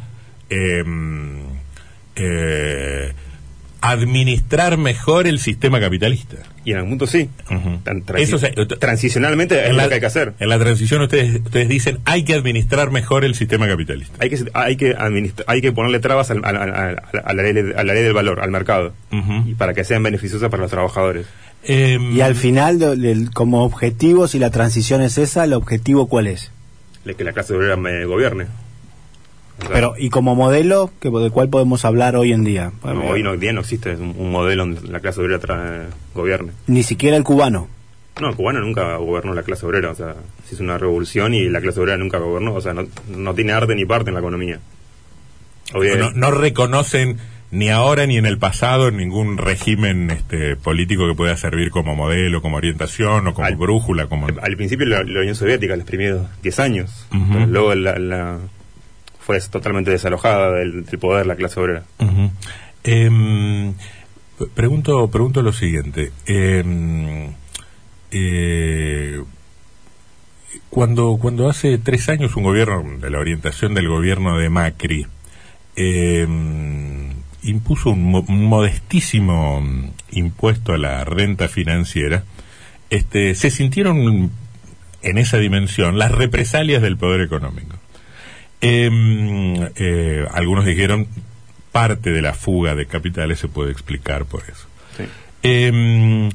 eh, 2.16 3.14
administrar 3.92 4.78
mejor 4.78 5.28
el 5.28 5.40
sistema 5.40 5.80
capitalista. 5.80 6.38
Y 6.64 6.72
en 6.72 6.78
algún 6.78 6.92
punto 6.92 7.08
sí. 7.08 7.30
Ujú. 7.50 7.78
Tan- 7.84 8.04
transi- 8.04 8.20
Eso 8.22 8.38
se- 8.40 8.50
transicionalmente 8.52 9.68
es 9.68 9.76
lo 9.76 9.88
que 9.88 9.94
hay 9.96 10.00
que 10.00 10.06
hacer. 10.06 10.34
en 10.40 10.50
la 10.50 10.58
transición 10.60 11.02
ustedes, 11.02 11.36
ustedes 11.44 11.68
dicen 11.70 12.00
hay 12.06 12.24
que 12.24 12.34
administrar 12.34 12.92
mejor 12.92 13.26
el 13.26 13.36
sistema 13.36 13.68
capitalista. 13.68 14.16
Hay 14.20 14.30
que, 14.30 14.46
hay 14.54 14.76
que, 14.78 14.96
hay 15.48 15.62
que 15.62 15.72
ponerle 15.72 16.00
trabas 16.00 16.32
al- 16.32 16.44
al- 16.44 16.58
al- 16.58 16.74
al- 16.74 17.02
a, 17.24 17.34
la 17.34 17.44
ley, 17.44 17.54
a 17.76 17.84
la 17.84 17.94
ley 17.94 18.04
del 18.04 18.14
valor, 18.14 18.40
al 18.42 18.52
mercado, 18.52 18.94
y 19.46 19.54
para 19.56 19.74
que 19.74 19.84
sean 19.84 20.02
beneficiosas 20.04 20.50
para 20.50 20.64
los 20.64 20.72
trabajadores. 20.72 21.28
Eh, 21.68 21.98
Y 22.14 22.22
al 22.22 22.36
final, 22.36 22.80
de- 22.80 23.28
como 23.34 23.64
objetivo, 23.64 24.28
si 24.28 24.40
la 24.40 24.52
transición 24.52 25.02
es 25.02 25.18
esa, 25.18 25.44
¿el 25.44 25.54
objetivo 25.54 26.08
cuál 26.08 26.28
es? 26.28 26.52
Que 27.18 27.24
la 27.24 27.34
clase 27.34 27.54
obrera 27.54 27.76
me 27.78 28.06
gobierne. 28.06 28.46
Pero, 29.72 29.94
¿y 29.98 30.10
como 30.10 30.36
modelo, 30.36 30.92
que, 31.00 31.10
del 31.10 31.32
cual 31.32 31.50
podemos 31.50 31.86
hablar 31.86 32.16
hoy 32.16 32.34
en 32.34 32.44
día? 32.44 32.72
no, 32.84 33.06
hoy 33.06 33.24
no, 33.24 33.36
día 33.38 33.54
no 33.54 33.62
existe 33.62 33.96
un, 33.96 34.14
un 34.18 34.32
modelo 34.32 34.66
donde 34.66 34.88
la 34.90 35.00
clase 35.00 35.22
obrera 35.22 35.40
tra- 35.40 35.86
gobierne. 36.14 36.52
Ni 36.68 36.84
siquiera 36.84 37.16
el 37.18 37.24
cubano. 37.24 37.68
No, 38.22 38.30
el 38.30 38.36
cubano 38.36 38.60
nunca 38.62 38.96
gobernó 38.98 39.34
la 39.34 39.44
clase 39.44 39.66
obrera, 39.66 39.92
o 39.92 39.96
sea, 39.96 40.16
se 40.48 40.56
hizo 40.56 40.64
una 40.64 40.78
revolución 40.78 41.34
y 41.34 41.50
la 41.50 41.62
clase 41.62 41.80
obrera 41.80 41.98
nunca 41.98 42.18
gobernó, 42.18 42.54
o 42.54 42.62
sea, 42.62 42.74
no, 42.74 42.86
no 43.10 43.34
tiene 43.34 43.52
arte 43.54 43.76
ni 43.76 43.86
parte 43.86 44.10
en 44.10 44.14
la 44.14 44.20
economía. 44.22 44.60
Obvio- 45.74 45.98
no, 45.98 46.12
no 46.12 46.32
reconocen 46.32 47.18
ni 47.52 47.70
ahora 47.70 48.06
ni 48.06 48.18
en 48.18 48.26
el 48.26 48.38
pasado 48.38 48.92
ningún 48.92 49.38
régimen 49.38 50.12
este, 50.12 50.56
político 50.56 51.08
que 51.08 51.16
pueda 51.16 51.36
servir 51.38 51.70
como 51.72 51.96
modelo, 51.96 52.42
como 52.42 52.58
orientación 52.58 53.28
o 53.28 53.34
como 53.34 53.48
Al- 53.48 53.56
brújula, 53.56 54.08
como 54.08 54.28
Al 54.28 54.58
principio 54.58 54.86
la, 54.86 55.04
la 55.04 55.20
Unión 55.22 55.36
Soviética, 55.36 55.76
los 55.76 55.86
primeros 55.86 56.26
10 56.44 56.60
años. 56.60 57.08
Ujú. 57.14 57.26
Pero 57.34 57.46
luego 57.48 57.76
la, 57.76 57.98
la- 58.00 58.38
fue 59.26 59.40
totalmente 59.42 59.90
desalojada 59.90 60.52
del, 60.52 60.86
del 60.86 61.00
poder 61.00 61.26
la 61.26 61.36
clase 61.36 61.60
obrera. 61.60 61.84
Em, 62.84 63.74
pregunto, 64.54 65.10
pregunto 65.10 65.42
lo 65.42 65.52
siguiente. 65.52 66.12
Em, 66.28 67.32
eh, 68.12 69.24
cuando, 70.70 71.18
cuando 71.20 71.50
hace 71.50 71.80
tres 71.80 72.08
años 72.10 72.36
un 72.36 72.44
gobierno, 72.44 73.00
de 73.00 73.10
la 73.10 73.18
orientación 73.18 73.74
del 73.74 73.88
gobierno 73.88 74.38
de 74.38 74.50
Macri, 74.50 75.08
em, 75.76 77.10
impuso 77.42 77.90
un, 77.90 78.24
un 78.28 78.46
modestísimo 78.46 79.64
impuesto 80.12 80.74
a 80.74 80.78
la 80.78 81.04
renta 81.04 81.48
financiera, 81.48 82.24
este, 82.92 83.34
se 83.34 83.50
sintieron 83.50 84.30
en 85.02 85.18
esa 85.18 85.38
dimensión 85.38 85.98
las 85.98 86.12
represalias 86.12 86.84
del 86.84 86.98
poder 86.98 87.22
económico. 87.22 87.78
Em, 88.68 89.70
eh, 89.76 90.26
algunos 90.34 90.66
dijeron 90.66 91.08
parte 91.72 92.12
de 92.12 92.22
la 92.24 92.34
fuga 92.34 92.74
de 92.74 92.88
capitales 92.88 93.38
se 93.40 93.48
puede 93.48 93.72
explicar 93.72 94.26
por 94.26 94.42
eso. 94.44 94.66
Sí. 94.98 95.04
Em, 95.44 96.32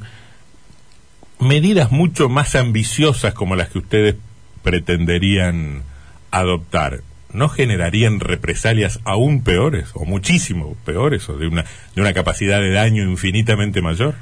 medidas 1.39 1.91
mucho 1.91 2.29
más 2.29 2.55
ambiciosas 2.55 3.33
como 3.33 3.55
las 3.57 3.67
que 3.69 3.79
ustedes 3.79 4.15
pretenderían 4.63 5.83
adoptar, 6.29 7.01
¿no 7.33 7.49
generarían 7.49 8.19
represalias 8.21 8.99
aún 9.03 9.43
peores 9.43 9.89
o 9.93 10.05
muchísimo 10.05 10.77
peores 10.85 11.27
o 11.27 11.37
de 11.37 11.47
una, 11.47 11.65
de 11.95 12.01
una 12.01 12.13
capacidad 12.13 12.61
de 12.61 12.71
daño 12.71 13.03
infinitamente 13.03 13.81
mayor? 13.81 14.15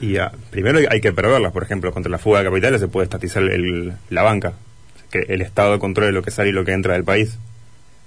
Y 0.00 0.18
ah, 0.18 0.30
primero 0.50 0.78
hay- 0.78 0.86
hay 0.90 1.00
que 1.00 1.12
preverlas, 1.12 1.52
por 1.52 1.62
ejemplo, 1.64 1.90
contra 1.92 2.10
la 2.12 2.18
fuga 2.18 2.40
de 2.40 2.44
capitales 2.44 2.80
se 2.80 2.86
puede 2.88 3.04
estatizar 3.06 3.42
el- 3.42 3.94
la 4.10 4.22
banca, 4.22 4.52
que 5.10 5.20
el 5.32 5.40
Estado 5.40 5.78
controle 5.80 6.12
lo 6.12 6.22
que 6.22 6.30
sale 6.30 6.50
y 6.50 6.52
lo 6.52 6.64
que 6.64 6.72
entra 6.72 6.92
del 6.92 7.02
país. 7.04 7.38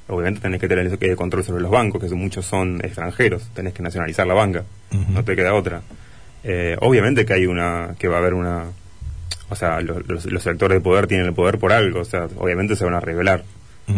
Obviamente 0.09 0.41
tenés 0.41 0.59
que 0.59 0.67
tener 0.67 0.85
eso 0.87 0.97
que 0.99 1.15
control 1.15 1.43
sobre 1.43 1.61
los 1.61 1.71
bancos, 1.71 2.03
que 2.03 2.09
muchos 2.15 2.45
son 2.45 2.81
extranjeros, 2.83 3.47
tenés 3.53 3.73
que 3.73 3.83
nacionalizar 3.83 4.25
la 4.27 4.33
banca, 4.33 4.63
no 5.09 5.23
te 5.23 5.35
queda 5.35 5.53
otra. 5.53 5.81
Eh, 6.43 6.75
obviamente 6.81 7.25
que 7.25 7.33
hay 7.33 7.45
una, 7.45 7.95
que 7.99 8.07
va 8.07 8.15
a 8.15 8.19
haber 8.19 8.33
una, 8.33 8.65
o 9.49 9.55
sea, 9.55 9.81
lo- 9.81 9.99
los, 9.99 10.25
los 10.25 10.41
sectores 10.43 10.77
de 10.77 10.81
poder 10.81 11.05
tienen 11.07 11.27
el 11.27 11.33
poder 11.33 11.59
por 11.59 11.71
algo, 11.73 11.99
o 12.01 12.05
sea, 12.05 12.27
obviamente 12.37 12.75
se 12.75 12.85
van 12.85 12.93
a 12.95 12.99
revelar. 12.99 13.43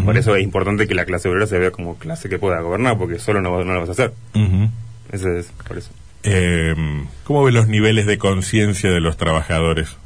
Por 0.06 0.18
eso 0.18 0.36
es 0.38 0.44
importante 0.44 0.88
que 0.88 0.96
la 0.96 1.03
clase 1.03 1.27
obrera 1.27 1.48
se 1.48 1.60
vea 1.60 1.72
como 1.72 1.98
clase 1.98 2.30
que 2.30 2.39
pueda 2.39 2.62
gobernar, 2.62 2.98
porque 2.98 3.20
solo 3.20 3.41
no, 3.41 3.62
no 3.65 3.74
lo 3.74 3.80
vas 3.82 3.89
a 3.89 3.91
hacer. 3.91 4.13
Ujú. 4.36 4.70
Ese 5.12 5.39
es 5.39 5.48
por 5.68 5.77
eso. 5.77 5.91
Em, 6.24 7.08
¿Cómo 7.25 7.44
ven 7.44 7.53
los 7.56 7.68
niveles 7.68 8.06
de 8.06 8.18
conciencia 8.18 8.89
de 8.89 9.01
los 9.01 9.18
trabajadores 9.18 9.98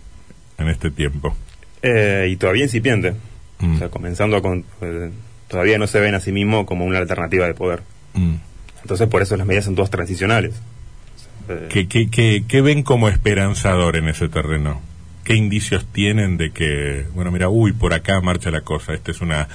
en 0.58 0.70
este 0.70 0.90
tiempo? 0.90 1.36
Eh, 1.84 2.30
y 2.32 2.36
todavía 2.38 2.64
incipiente. 2.64 3.14
Mm. 3.60 3.76
O 3.76 3.78
sea, 3.78 3.90
comenzando 3.90 4.38
a... 4.38 4.42
con- 4.42 4.66
eh, 4.82 5.12
todavía 5.56 5.78
no 5.78 5.88
se 5.88 6.00
ven 6.02 6.14
a 6.16 6.20
sí 6.20 6.32
mismo 6.34 6.66
como 6.66 6.84
una 6.86 6.98
alternativa 7.00 7.48
de 7.48 7.54
poder. 7.54 7.82
Mm. 8.14 8.36
Entonces, 8.82 9.08
por 9.08 9.22
eso 9.22 9.38
las 9.38 9.48
medidas 9.48 9.66
son 9.66 9.76
todas 9.76 9.90
transicionales. 9.90 10.56
¿Qué, 11.70 11.88
qué, 11.88 12.10
qué- 12.10 12.44
qué 12.48 12.62
ven 12.62 12.84
como 12.84 13.08
esperanzador 13.08 13.96
en 13.96 14.10
ese 14.10 14.28
terreno? 14.28 14.82
¿Qué 15.24 15.36
indicios 15.36 15.86
tienen 15.92 16.38
de 16.38 16.52
que, 16.52 17.06
bueno, 17.14 17.32
mira, 17.32 17.50
uy, 17.50 17.72
por 17.72 17.94
acá 17.94 18.20
marcha 18.22 18.52
la 18.52 18.62
cosa, 18.62 18.94
esta 18.94 19.12
es 19.12 19.22
una 19.22 19.48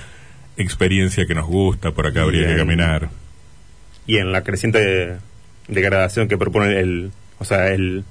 experiencia 0.57 1.26
que 1.26 1.35
nos 1.35 1.47
gusta, 1.47 1.90
por 1.92 2.07
acá 2.07 2.23
habría 2.23 2.47
que 2.49 2.57
caminar? 2.57 3.09
y 4.07 4.16
en 4.16 4.33
la 4.33 4.42
creciente 4.42 5.16
degradación 5.69 6.26
que 6.28 6.37
propone 6.38 6.80
el... 6.80 7.12
O 7.38 7.45
sea, 7.45 7.69
el, 7.69 8.04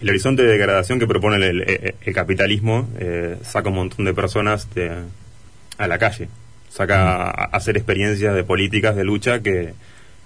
el 0.00 0.08
horizonte 0.10 0.42
de 0.42 0.48
degradación 0.52 0.98
que 0.98 1.06
propone 1.06 1.36
el, 1.36 1.62
el- 1.62 1.94
el 2.00 2.14
capitalismo 2.14 2.88
eh, 2.98 3.36
saca 3.42 3.68
un 3.68 3.74
montón 3.74 4.04
de 4.06 4.14
personas 4.14 4.72
de- 4.74 5.02
a 5.78 5.86
la 5.88 5.98
calle. 5.98 6.28
Saca 6.76 7.30
a, 7.30 7.44
hacer 7.56 7.76
experiencias 7.76 8.34
de 8.34 8.44
políticas 8.44 8.94
de 8.96 9.04
lucha 9.04 9.40
que, 9.40 9.72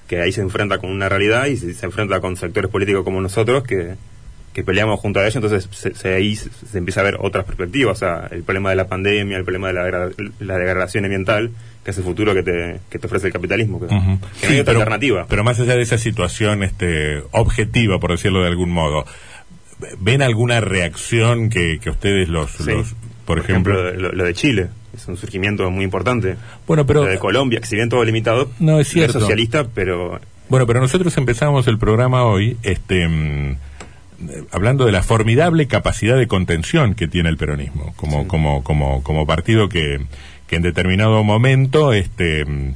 que 0.08 0.20
ahí 0.20 0.32
se 0.32 0.40
enfrenta 0.40 0.78
con 0.78 0.90
una 0.90 1.08
realidad 1.08 1.46
y 1.46 1.56
se, 1.56 1.72
se 1.74 1.86
enfrenta 1.86 2.20
con 2.20 2.36
sectores 2.36 2.70
políticos 2.70 3.04
como 3.04 3.20
nosotros 3.20 3.62
que, 3.62 3.94
que 4.52 4.64
peleamos 4.64 4.98
junto 4.98 5.20
a 5.20 5.22
ellos, 5.22 5.36
entonces 5.36 5.68
se, 5.70 5.94
se- 5.94 6.14
ahí 6.14 6.34
se, 6.34 6.50
empieza 6.76 7.02
a 7.02 7.04
ver 7.04 7.18
otras 7.20 7.44
perspectivas, 7.44 7.96
o 7.96 8.00
sea, 8.00 8.26
el 8.32 8.42
problema 8.42 8.70
de 8.70 8.76
la 8.76 8.88
pandemia, 8.88 9.36
el 9.36 9.44
problema 9.44 9.68
de 9.68 9.74
la, 9.74 10.10
la 10.40 10.58
degradación 10.58 11.04
ambiental, 11.04 11.52
que 11.84 11.92
es 11.92 11.98
el 11.98 12.02
futuro 12.02 12.34
que 12.34 12.42
te, 12.42 12.80
que 12.90 12.98
te 12.98 13.06
ofrece 13.06 13.28
el 13.28 13.32
capitalismo, 13.32 13.78
que, 13.78 13.86
no 13.86 14.00
hay 14.00 14.18
Sí, 14.40 14.46
otra 14.54 14.64
pero, 14.64 14.78
alternativa. 14.80 15.26
pero 15.28 15.44
más 15.44 15.60
allá 15.60 15.76
de 15.76 15.82
esa 15.82 15.98
situación 15.98 16.64
este, 16.64 17.22
objetiva, 17.30 18.00
por 18.00 18.10
decirlo 18.10 18.42
de 18.42 18.48
algún 18.48 18.70
modo, 18.70 19.06
¿ven 20.00 20.20
alguna 20.20 20.60
reacción 20.60 21.48
que, 21.48 21.78
que 21.80 21.90
ustedes 21.90 22.28
los, 22.28 22.50
Sí. 22.50 22.72
los 22.72 22.94
por, 23.24 23.38
ejemplo, 23.38 23.92
lo, 23.92 24.12
lo 24.12 24.24
de 24.24 24.34
Chile, 24.34 24.68
es 24.94 25.06
un 25.08 25.16
surgimiento 25.16 25.70
muy 25.70 25.84
importante. 25.84 26.36
Bueno, 26.66 26.86
pero- 26.86 27.04
Lo 27.04 27.10
de 27.10 27.18
Colombia, 27.18 27.60
que 27.60 27.66
si 27.66 27.76
bien 27.76 27.88
todo 27.88 28.04
limitado, 28.04 28.50
No, 28.58 28.80
es 28.80 28.88
cierto. 28.88 29.20
socialista, 29.20 29.66
pero 29.74 30.20
Bueno, 30.48 30.66
pero 30.66 30.80
nosotros 30.80 31.16
empezamos 31.16 31.66
el 31.68 31.78
programa 31.78 32.24
hoy 32.24 32.56
este, 32.62 33.06
mm, 33.08 33.56
hablando 34.52 34.84
de 34.84 34.92
la 34.92 35.02
formidable 35.02 35.66
capacidad 35.66 36.16
de 36.18 36.26
contención 36.26 36.94
que 36.94 37.08
tiene 37.08 37.28
el 37.28 37.36
peronismo, 37.36 37.92
como, 37.96 38.22
Sí. 38.22 38.28
como, 38.28 38.62
como, 38.64 39.02
como 39.02 39.26
partido 39.26 39.68
que, 39.68 40.00
que 40.48 40.56
en 40.56 40.62
determinado 40.62 41.22
momento 41.24 41.92
este, 41.92 42.44
mm, 42.44 42.74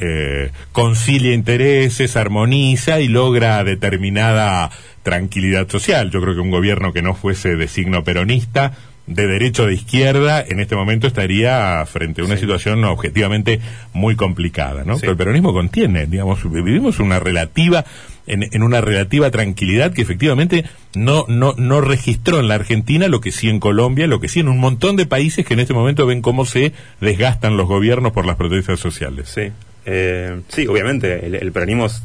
eh, 0.00 0.50
concilia 0.72 1.32
intereses, 1.32 2.16
armoniza 2.16 3.00
y 3.00 3.08
logra 3.08 3.64
determinada 3.64 4.70
tranquilidad 5.02 5.68
social. 5.68 6.10
Yo 6.10 6.20
creo 6.20 6.34
que 6.34 6.40
un 6.40 6.50
gobierno 6.50 6.92
que 6.92 7.02
no 7.02 7.14
fuese 7.14 7.56
de 7.56 7.68
signo 7.68 8.04
peronista, 8.04 8.72
de 9.06 9.26
derecho 9.26 9.64
o 9.64 9.66
de 9.66 9.74
izquierda, 9.74 10.42
en 10.46 10.60
este 10.60 10.76
momento 10.76 11.06
estaría 11.06 11.84
frente 11.86 12.22
a 12.22 12.24
una 12.24 12.36
Sí. 12.36 12.40
situación 12.42 12.82
objetivamente 12.84 13.60
muy 13.92 14.16
complicada, 14.16 14.82
¿no? 14.84 14.94
Sí. 14.94 15.00
Pero 15.02 15.12
el 15.12 15.18
peronismo 15.18 15.52
contiene, 15.52 16.06
digamos, 16.06 16.40
vivimos 16.50 16.98
una 17.00 17.20
relativa, 17.20 17.84
en, 18.26 18.44
en 18.50 18.62
una 18.62 18.80
relativa 18.80 19.30
tranquilidad 19.30 19.92
que 19.92 20.00
efectivamente 20.00 20.64
no, 20.94 21.26
no, 21.28 21.52
no 21.58 21.82
registró 21.82 22.40
en 22.40 22.48
la 22.48 22.54
Argentina 22.54 23.08
lo 23.08 23.20
que 23.20 23.30
sí 23.30 23.50
en 23.50 23.60
Colombia, 23.60 24.06
lo 24.06 24.20
que 24.20 24.28
sí 24.28 24.40
en 24.40 24.48
un 24.48 24.58
montón 24.58 24.96
de 24.96 25.04
países 25.04 25.44
que 25.44 25.52
en 25.52 25.60
este 25.60 25.74
momento 25.74 26.06
ven 26.06 26.22
cómo 26.22 26.46
se 26.46 26.72
desgastan 27.02 27.58
los 27.58 27.66
gobiernos 27.68 28.12
por 28.12 28.24
las 28.24 28.36
protestas 28.36 28.80
sociales. 28.80 29.28
sí. 29.28 29.52
Eh, 29.86 30.40
sí, 30.48 30.66
obviamente, 30.66 31.26
el, 31.26 31.34
el 31.34 31.52
peronismo, 31.52 31.84
es- 31.84 32.02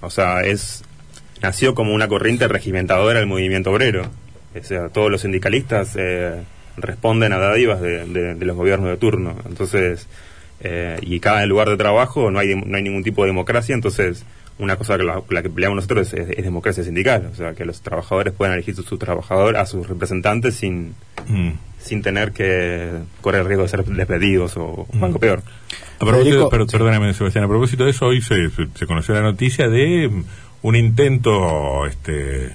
o 0.00 0.10
sea, 0.10 0.40
es 0.40 0.82
nació 1.40 1.72
como 1.76 1.94
una 1.94 2.08
corriente 2.08 2.48
regimentadora 2.48 3.20
del 3.20 3.28
movimiento 3.28 3.70
obrero. 3.70 4.10
O 4.58 4.62
sea, 4.64 4.88
todos 4.88 5.10
los 5.10 5.20
sindicalistas 5.22 5.94
eh, 5.98 6.42
responden 6.76 7.32
a 7.32 7.38
dádivas 7.38 7.80
de, 7.80 8.06
de- 8.06 8.34
de 8.34 8.44
los 8.46 8.56
gobiernos 8.56 8.88
de 8.90 8.96
turno. 8.96 9.36
Entonces, 9.48 10.06
eh, 10.60 10.98
y 11.02 11.20
cada 11.20 11.44
lugar 11.46 11.68
de 11.68 11.76
trabajo 11.76 12.30
no 12.30 12.38
hay, 12.38 12.54
no 12.54 12.76
hay 12.76 12.82
ningún 12.82 13.02
tipo 13.02 13.22
de 13.22 13.28
democracia, 13.28 13.74
entonces 13.74 14.24
una 14.58 14.76
cosa 14.76 14.96
que 14.96 15.02
la, 15.02 15.20
la 15.28 15.42
que 15.42 15.50
peleamos 15.50 15.76
nosotros 15.76 16.12
es, 16.12 16.28
es 16.30 16.44
democracia 16.44 16.84
sindical, 16.84 17.30
o 17.32 17.34
sea, 17.34 17.54
que 17.54 17.64
los 17.64 17.80
trabajadores 17.80 18.32
puedan 18.32 18.54
elegir 18.54 18.74
su, 18.76 18.82
su 18.82 18.96
trabajador 18.98 19.56
a 19.56 19.66
sus 19.66 19.88
representantes 19.88 20.54
sin, 20.54 20.94
Mm. 21.26 21.52
sin 21.78 22.02
tener 22.02 22.32
que 22.32 22.90
correr 23.20 23.42
el 23.42 23.46
riesgo 23.46 23.62
de 23.62 23.68
ser 23.68 23.84
despedidos 23.84 24.56
o 24.56 24.86
algo 25.00 25.18
peor. 25.20 25.42
A 26.00 26.04
propósito, 26.04 26.48
Federico- 26.48 26.50
pero- 26.50 26.66
perdóname, 26.66 27.14
Sebastián, 27.14 27.44
a 27.44 27.48
propósito 27.48 27.84
de 27.84 27.90
eso, 27.90 28.06
hoy 28.06 28.20
se, 28.20 28.50
se- 28.50 28.66
se 28.74 28.86
conoció 28.86 29.14
la 29.14 29.20
noticia 29.22 29.68
de 29.68 30.08
mm, 30.08 30.24
un 30.62 30.76
intento 30.76 31.86
este, 31.86 32.50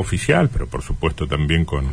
oficial, 0.00 0.48
pero 0.52 0.66
por 0.66 0.82
supuesto 0.82 1.26
también 1.26 1.64
con, 1.64 1.86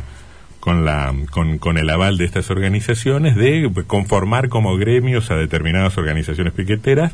con, 0.60 0.84
la, 0.84 1.14
con, 1.30 1.58
con 1.58 1.78
el 1.78 1.90
aval 1.90 2.18
de 2.18 2.24
estas 2.24 2.50
organizaciones, 2.50 3.36
de 3.36 3.70
conformar 3.86 4.48
como 4.48 4.76
gremios 4.76 5.30
a 5.30 5.36
determinadas 5.36 5.96
organizaciones 5.98 6.52
piqueteras 6.52 7.12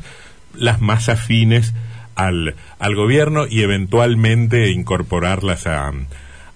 las 0.55 0.81
más 0.81 1.09
afines 1.09 1.73
al, 2.15 2.55
al 2.79 2.95
gobierno 2.95 3.45
y 3.47 3.61
eventualmente 3.63 4.69
incorporarlas 4.69 5.65
a, 5.67 5.91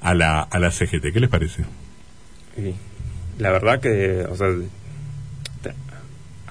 a, 0.02 0.14
la, 0.14 0.42
a 0.42 0.60
la 0.60 0.72
CGT. 0.72 1.12
¿Qué 1.14 1.20
les 1.20 1.30
parece? 1.30 1.64
La 3.40 3.52
verdad 3.52 3.80
que, 3.80 4.24
o 4.30 4.36
sea, 4.36 4.48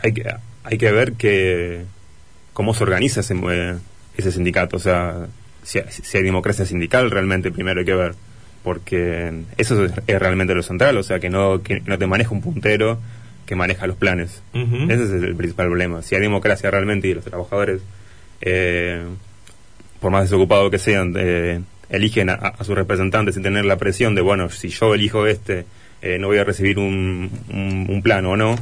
hay 0.03 0.13
que, 0.13 0.25
hay 0.65 0.79
que 0.79 0.93
ver 0.93 1.13
que 1.15 1.85
cómo 2.53 2.75
se 2.75 2.85
organiza 2.85 3.21
ese, 3.21 3.35
mue- 3.35 3.79
ese 4.17 4.33
sindicato, 4.33 4.77
o 4.77 4.81
sea, 4.81 5.27
si, 5.67 5.81
si 5.91 6.17
hay 6.17 6.23
democracia 6.23 6.65
sindical 6.65 7.11
realmente 7.11 7.51
primero 7.51 7.81
hay 7.81 7.87
que 7.87 7.95
ver, 7.95 8.15
porque 8.63 9.33
eso 9.59 9.85
es, 9.85 9.93
es 10.07 10.19
realmente 10.19 10.55
lo 10.55 10.63
central, 10.63 10.97
o 10.97 11.03
sea, 11.03 11.19
que 11.19 11.29
no, 11.29 11.63
que 11.63 11.81
no 11.85 11.99
te 11.99 12.07
maneja 12.07 12.31
un 12.31 12.41
puntero 12.41 12.99
que 13.45 13.55
maneja 13.55 13.87
los 13.87 13.97
planes. 13.97 14.43
Ese 14.53 15.05
es 15.05 15.11
el 15.11 15.37
principal 15.37 15.67
problema. 15.67 16.03
Si 16.03 16.15
hay 16.15 16.21
democracia 16.21 16.71
realmente 16.71 17.07
y 17.09 17.15
los 17.15 17.25
trabajadores, 17.25 17.81
eh, 18.41 19.03
por 20.01 20.11
más 20.11 20.23
desocupados 20.23 20.71
que 20.71 20.79
sean, 20.79 21.15
eh, 21.17 21.61
eligen 21.89 22.31
a, 22.31 22.35
a 22.35 22.65
sus 22.65 22.75
representantes 22.75 23.35
sin 23.35 23.45
tener 23.45 23.65
la 23.65 23.77
presión 23.77 24.15
de, 24.17 24.21
bueno, 24.23 24.51
si 24.51 24.69
yo 24.69 24.95
elijo 24.95 25.27
este, 25.29 25.65
eh, 26.03 26.19
no 26.19 26.27
voy 26.27 26.39
a 26.39 26.45
recibir 26.45 26.79
un, 26.79 27.31
un, 27.53 27.87
un 27.89 28.03
plan 28.03 28.27
o 28.27 28.37
no, 28.37 28.57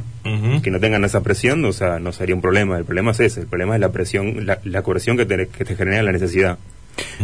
que 0.63 0.71
no 0.71 0.79
tengan 0.79 1.03
esa 1.03 1.21
presión, 1.21 1.65
o 1.65 1.73
sea, 1.73 1.99
no 1.99 2.11
sería 2.11 2.35
un 2.35 2.41
problema. 2.41 2.77
El 2.77 2.85
problema 2.85 3.11
es 3.11 3.19
ese, 3.19 3.41
el 3.41 3.47
problema 3.47 3.75
es 3.75 3.81
la 3.81 3.91
presión, 3.91 4.45
la, 4.45 4.59
la 4.63 4.81
coerción 4.83 5.17
que 5.17 5.25
te, 5.25 5.47
que 5.47 5.65
te 5.65 5.75
genera 5.75 6.03
la 6.03 6.11
necesidad. 6.11 6.57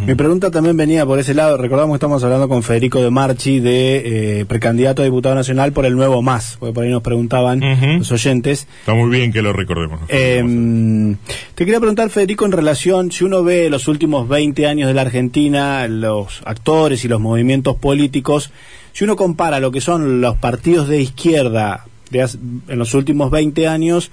Mi 0.06 0.16
pregunta 0.16 0.52
también 0.52 0.76
venía 0.78 1.06
por 1.06 1.20
ese 1.20 1.34
lado. 1.34 1.58
Recordamos 1.58 1.94
que 1.94 1.98
estamos 1.98 2.24
hablando 2.24 2.48
con 2.50 2.64
Federico 2.64 3.02
de 3.02 3.10
Marchi, 3.12 3.60
de 3.60 4.40
eh, 4.42 4.46
precandidato 4.46 5.02
a 5.02 5.06
diputado 5.06 5.36
nacional 5.36 5.72
por 5.74 5.86
el 5.86 5.96
nuevo 5.96 6.22
MAS, 6.22 6.58
porque 6.60 6.74
por 6.74 6.84
ahí 6.84 6.90
nos 6.92 7.02
preguntaban 7.02 7.62
los 8.00 8.12
oyentes. 8.12 8.68
Está 8.80 8.94
muy 8.94 9.10
bien 9.10 9.32
que 9.32 9.42
lo 9.42 9.54
recordemos. 9.54 10.00
Eh, 10.10 11.16
te 11.56 11.66
quería 11.66 11.80
preguntar, 11.80 12.10
Federico, 12.10 12.46
en 12.46 12.52
relación, 12.52 13.12
si 13.12 13.24
uno 13.24 13.44
ve 13.44 13.70
los 13.70 13.88
últimos 13.88 14.28
20 14.28 14.68
años 14.68 14.88
de 14.88 14.94
la 14.94 15.02
Argentina, 15.02 15.88
los 15.88 16.42
actores 16.46 17.04
y 17.06 17.08
los 17.08 17.20
movimientos 17.22 17.76
políticos, 17.78 18.52
si 18.94 19.04
uno 19.04 19.16
compara 19.16 19.60
lo 19.60 19.72
que 19.72 19.82
son 19.82 20.22
los 20.22 20.38
partidos 20.38 20.88
de 20.88 21.02
izquierda 21.02 21.86
de 22.10 22.22
hace- 22.24 22.38
en 22.68 22.78
los 22.80 22.94
últimos 22.94 23.32
20 23.32 23.68
años 23.68 24.12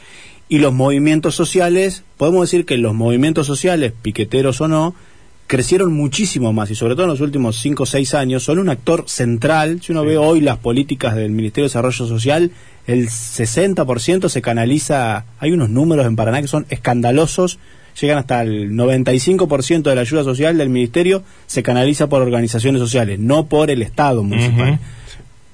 y 0.49 0.59
los 0.59 0.73
movimientos 0.73 1.35
sociales, 1.35 2.05
podemos 2.17 2.43
decir 2.43 2.65
que 2.65 2.79
los 2.79 2.95
movimientos 2.95 3.47
sociales, 3.47 3.93
piqueteros 4.03 4.61
o 4.61 4.69
no, 4.69 4.95
crecieron 5.49 5.93
muchísimo 5.93 6.53
más 6.53 6.71
y 6.71 6.77
sobre 6.77 6.95
todo 6.95 7.05
en 7.07 7.11
los 7.11 7.21
últimos 7.21 7.57
5 7.59 7.83
o 7.83 7.87
6 7.87 8.15
años 8.15 8.45
son 8.45 8.61
un 8.61 8.69
actor 8.69 9.05
central. 9.09 9.81
Si 9.83 9.91
uno 9.91 10.05
ve 10.05 10.17
hoy 10.17 10.41
las 10.41 10.59
políticas 10.59 11.17
del 11.17 11.33
Ministerio 11.33 11.65
de 11.65 11.71
Desarrollo 11.71 12.07
Social, 12.07 12.53
el 12.87 13.09
60% 13.09 14.29
se 14.29 14.41
canaliza, 14.43 15.25
hay 15.41 15.51
unos 15.53 15.69
números 15.71 16.07
en 16.07 16.15
Paraná 16.17 16.41
que 16.41 16.49
son 16.49 16.67
escandalosos, 16.71 17.59
llegan 18.01 18.19
hasta 18.19 18.43
el 18.43 18.71
95% 18.73 19.83
de 19.83 19.95
la 19.97 20.03
ayuda 20.03 20.23
social 20.23 20.57
del 20.57 20.69
Ministerio 20.69 21.25
se 21.47 21.63
canaliza 21.65 22.07
por 22.09 22.23
organizaciones 22.23 22.81
sociales, 22.81 23.19
no 23.19 23.47
por 23.47 23.71
el 23.71 23.83
Estado 23.83 24.23
municipal. 24.23 24.79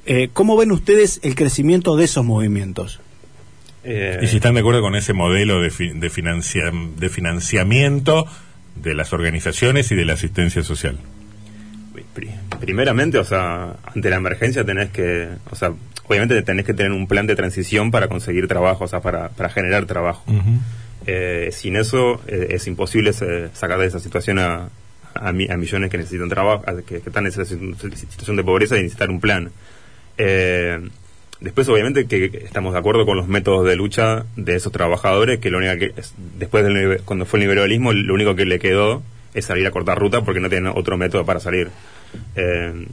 Eh, 0.06 0.28
¿Cómo 0.34 0.56
ven 0.56 0.70
ustedes 0.72 1.20
el 1.22 1.34
crecimiento 1.34 1.96
de 1.96 2.04
esos 2.04 2.24
movimientos? 2.24 3.00
Eh, 3.84 4.18
Y 4.22 4.26
si 4.26 4.36
están 4.36 4.54
de 4.54 4.60
acuerdo 4.60 4.80
con 4.82 4.94
ese 4.96 5.12
modelo 5.14 5.60
de, 5.62 5.70
fi- 5.70 5.90
de, 5.94 6.10
financia- 6.10 6.70
de 6.98 7.08
financiamiento 7.08 8.26
de 8.76 8.94
las 8.94 9.12
organizaciones 9.12 9.90
y 9.92 9.94
de 9.94 10.04
la 10.04 10.14
asistencia 10.14 10.62
social. 10.62 10.98
pri- 12.14 12.30
primeramente, 12.60 13.18
o 13.18 13.24
sea, 13.24 13.76
ante 13.94 14.10
la 14.10 14.16
emergencia 14.16 14.64
tenés 14.64 14.90
que, 14.90 15.28
o 15.50 15.56
sea, 15.56 15.72
obviamente 16.06 16.40
tenés 16.42 16.64
que 16.64 16.74
tener 16.74 16.92
un 16.92 17.06
plan 17.06 17.26
de 17.26 17.34
transición 17.36 17.90
para 17.90 18.08
conseguir 18.08 18.46
trabajo, 18.48 18.84
o 18.84 18.88
sea, 18.88 19.00
para, 19.00 19.28
para 19.30 19.48
generar 19.48 19.86
trabajo. 19.86 20.22
Eh, 21.06 21.50
sin 21.52 21.76
eso 21.76 22.22
eh, 22.26 22.48
es 22.50 22.66
imposible 22.66 23.12
se- 23.12 23.48
sacar 23.54 23.78
de 23.78 23.86
esa 23.86 24.00
situación 24.00 24.38
a, 24.38 24.68
a, 25.14 25.32
mi- 25.32 25.48
a 25.50 25.56
millones 25.56 25.90
que 25.90 25.98
necesitan 25.98 26.28
trabajo, 26.28 26.64
a- 26.66 26.82
que, 26.82 27.00
que 27.00 27.08
están 27.10 27.24
en 27.26 27.32
esa 27.32 27.42
situ- 27.44 27.76
situación 27.94 28.36
de 28.36 28.44
pobreza 28.44 28.76
y 28.78 28.82
necesitan 28.82 29.10
un 29.10 29.20
plan. 29.20 29.50
Después, 31.40 31.68
obviamente, 31.68 32.06
que 32.06 32.24
estamos 32.44 32.72
de 32.72 32.78
acuerdo 32.78 33.04
con 33.04 33.16
los 33.16 33.28
métodos 33.28 33.66
de 33.66 33.76
lucha 33.76 34.24
de 34.36 34.54
esos 34.56 34.72
trabajadores, 34.72 35.40
que 35.40 35.50
lo 35.50 35.58
único 35.58 35.76
que 35.78 35.92
es- 35.96 36.14
después 36.38 36.64
del 36.64 37.00
cuando 37.04 37.26
fue 37.26 37.38
el 37.38 37.42
liberalismo, 37.44 37.92
lo 37.92 38.14
único 38.14 38.34
que 38.34 38.46
le 38.46 38.58
quedó 38.58 39.02
es 39.34 39.44
salir 39.46 39.66
a 39.66 39.70
cortar 39.72 39.98
ruta 39.98 40.22
porque 40.22 40.40
no 40.40 40.48
tienen 40.48 40.72
otro 40.74 40.96
método 40.96 41.24
para 41.26 41.40
salir. 41.40 41.68
Eh, 42.36 42.86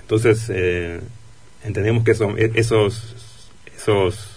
entonces, 0.00 0.50
eh, 0.52 1.00
entendemos 1.62 2.04
que 2.04 2.12
eso- 2.12 2.36
e- 2.36 2.52
esos, 2.54 3.14
esos 3.76 4.28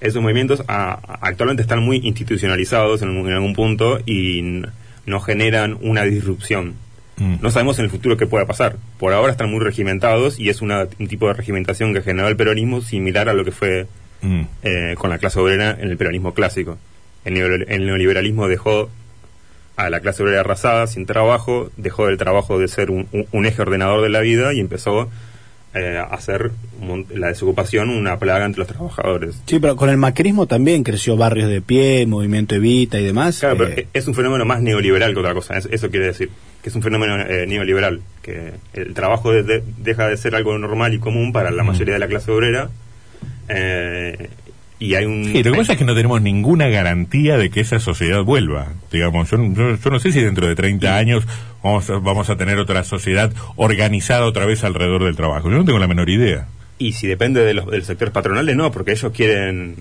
esos 0.00 0.22
movimientos 0.22 0.62
a- 0.66 1.18
actualmente 1.20 1.60
están 1.60 1.80
muy 1.82 1.98
institucionalizados 2.02 3.02
en, 3.02 3.10
en 3.10 3.32
algún 3.32 3.54
punto 3.54 4.00
y 4.06 4.62
no 5.04 5.20
generan 5.20 5.76
una 5.82 6.04
disrupción. 6.04 6.74
Mm. 7.16 7.36
No 7.42 7.50
sabemos 7.50 7.78
en 7.78 7.84
el 7.86 7.90
futuro 7.90 8.16
qué 8.16 8.26
pueda 8.26 8.46
pasar. 8.46 8.76
Por 8.98 9.12
ahora 9.12 9.32
están 9.32 9.50
muy 9.50 9.60
regimentados 9.60 10.38
y 10.38 10.48
es 10.48 10.62
una- 10.62 10.86
un 10.98 11.08
tipo 11.08 11.26
de 11.28 11.34
regimentación 11.34 11.92
que 11.94 12.02
generó 12.02 12.28
el 12.28 12.36
peronismo 12.36 12.80
similar 12.80 13.28
a 13.28 13.34
lo 13.34 13.44
que 13.44 13.52
fue 13.52 13.86
Mm. 14.22 14.40
eh, 14.62 14.94
con 14.98 15.10
la 15.10 15.18
clase 15.18 15.38
obrera 15.40 15.76
en 15.80 15.90
el 15.90 15.96
peronismo 15.96 16.34
clásico. 16.34 16.78
El, 17.24 17.34
neoliber- 17.34 17.66
el 17.68 17.86
neoliberalismo 17.86 18.48
dejó 18.48 18.90
a 19.76 19.88
la 19.90 20.00
clase 20.00 20.22
obrera 20.22 20.40
arrasada, 20.40 20.86
sin 20.86 21.06
trabajo, 21.06 21.70
dejó 21.76 22.08
el 22.08 22.18
trabajo 22.18 22.58
de 22.58 22.68
ser 22.68 22.90
un, 22.90 23.06
un- 23.12 23.26
un 23.32 23.46
eje 23.46 23.62
ordenador 23.62 24.02
de 24.02 24.08
la 24.10 24.20
vida 24.20 24.52
y 24.54 24.60
empezó 24.60 25.10
eh, 25.72 25.96
a 25.98 26.02
hacer 26.02 26.50
la 27.14 27.28
desocupación 27.28 27.90
una 27.90 28.18
plaga 28.18 28.44
entre 28.44 28.58
los 28.58 28.66
trabajadores. 28.68 29.40
Sí, 29.46 29.60
pero 29.60 29.76
con 29.76 29.88
el 29.88 29.98
macrismo 29.98 30.46
también 30.46 30.82
creció 30.82 31.16
Barrios 31.16 31.48
de 31.48 31.60
Pie, 31.62 32.06
Movimiento 32.06 32.56
Evita 32.56 32.98
y 32.98 33.04
demás. 33.04 33.38
Claro, 33.38 33.56
pero 33.56 33.70
Eh, 33.70 33.86
es 33.94 34.08
un 34.08 34.14
fenómeno 34.16 34.44
más 34.44 34.60
neoliberal 34.62 35.12
que 35.14 35.20
otra 35.20 35.32
cosa. 35.32 35.56
es- 35.56 35.68
eso 35.70 35.88
quiere 35.88 36.06
decir 36.06 36.28
que 36.62 36.68
es 36.68 36.74
un 36.74 36.82
fenómeno 36.82 37.18
eh, 37.20 37.46
neoliberal, 37.46 38.00
que 38.22 38.52
el 38.74 38.92
trabajo 38.94 39.32
de- 39.32 39.42
de- 39.42 39.62
deja 39.78 40.08
de 40.08 40.16
ser 40.16 40.34
algo 40.34 40.56
normal 40.58 40.92
y 40.94 40.98
común 40.98 41.32
para 41.32 41.50
la 41.50 41.62
Mm. 41.62 41.66
mayoría 41.66 41.94
de 41.94 42.00
la 42.00 42.08
clase 42.08 42.30
obrera. 42.30 42.70
eh, 43.48 44.30
y 44.78 44.94
hay 44.94 45.04
un. 45.04 45.24
Sí, 45.26 45.42
lo 45.42 45.52
que 45.52 45.58
pasa 45.58 45.72
es 45.72 45.78
que 45.78 45.84
no 45.84 45.94
tenemos 45.94 46.22
ninguna 46.22 46.68
garantía 46.68 47.36
de 47.36 47.50
que 47.50 47.60
esa 47.60 47.80
sociedad 47.80 48.22
vuelva. 48.22 48.68
Digamos, 48.90 49.30
yo, 49.30 49.36
yo- 49.52 49.76
yo 49.76 49.90
no 49.90 49.98
sé 50.00 50.12
si 50.12 50.20
dentro 50.20 50.46
de 50.46 50.54
30 50.54 50.96
años 50.96 51.26
vamos 51.62 51.90
a, 51.90 51.98
vamos 51.98 52.30
a 52.30 52.36
tener 52.36 52.58
otra 52.58 52.82
sociedad 52.84 53.32
organizada 53.56 54.24
otra 54.24 54.46
vez 54.46 54.64
alrededor 54.64 55.04
del 55.04 55.16
trabajo. 55.16 55.50
Yo 55.50 55.56
no 55.58 55.64
tengo 55.64 55.78
la 55.78 55.88
menor 55.88 56.08
idea. 56.08 56.46
Y 56.78 56.92
si 56.92 57.06
depende 57.06 57.44
de 57.44 57.52
los, 57.52 57.66
del 57.66 57.82
sector 57.84 58.10
patronales, 58.10 58.56
no, 58.56 58.70
porque 58.72 58.92
ellos 58.92 59.12
quieren 59.14 59.76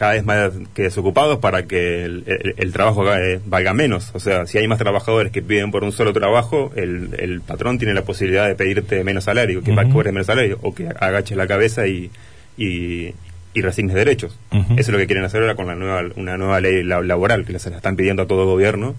cada 0.00 0.12
vez 0.14 0.24
más 0.24 0.50
que 0.72 0.84
desocupados 0.84 1.40
para 1.40 1.66
que 1.66 2.04
el, 2.04 2.24
el- 2.26 2.54
el 2.56 2.72
trabajo 2.72 3.04
eh, 3.14 3.38
valga 3.44 3.74
menos. 3.74 4.10
O 4.14 4.18
sea, 4.18 4.46
si 4.46 4.56
hay 4.56 4.66
más 4.66 4.78
trabajadores 4.78 5.30
que 5.30 5.42
piden 5.42 5.70
por 5.70 5.84
un 5.84 5.92
solo 5.92 6.14
trabajo, 6.14 6.72
el, 6.74 7.10
el 7.18 7.42
patrón 7.42 7.76
tiene 7.78 7.92
la 7.92 8.00
posibilidad 8.02 8.48
de 8.48 8.54
pedirte 8.54 9.04
menos 9.04 9.24
salario, 9.24 9.62
que 9.62 9.74
cobres 9.92 10.14
menos 10.14 10.26
salario, 10.26 10.58
o 10.62 10.74
que 10.74 10.88
agaches 10.88 11.36
la 11.36 11.46
cabeza 11.46 11.86
y, 11.86 12.10
y, 12.56 13.12
y 13.52 13.60
resignes 13.60 13.94
derechos. 13.94 14.38
Eso 14.50 14.72
es 14.78 14.88
lo 14.88 14.96
que 14.96 15.06
quieren 15.06 15.24
hacer 15.26 15.42
ahora 15.42 15.54
con 15.54 15.66
la 15.66 15.74
nueva, 15.74 16.02
una 16.16 16.38
nueva 16.38 16.60
ley 16.60 16.82
la- 16.82 17.02
laboral 17.02 17.44
que 17.44 17.52
les 17.52 17.66
están 17.66 17.94
pidiendo 17.96 18.22
a 18.22 18.26
todo 18.26 18.46
gobierno, 18.46 18.94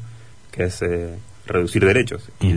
que 0.52 0.66
es 0.66 0.84
eh, 0.84 1.10
reducir 1.48 1.84
derechos. 1.84 2.30
Y, 2.42 2.54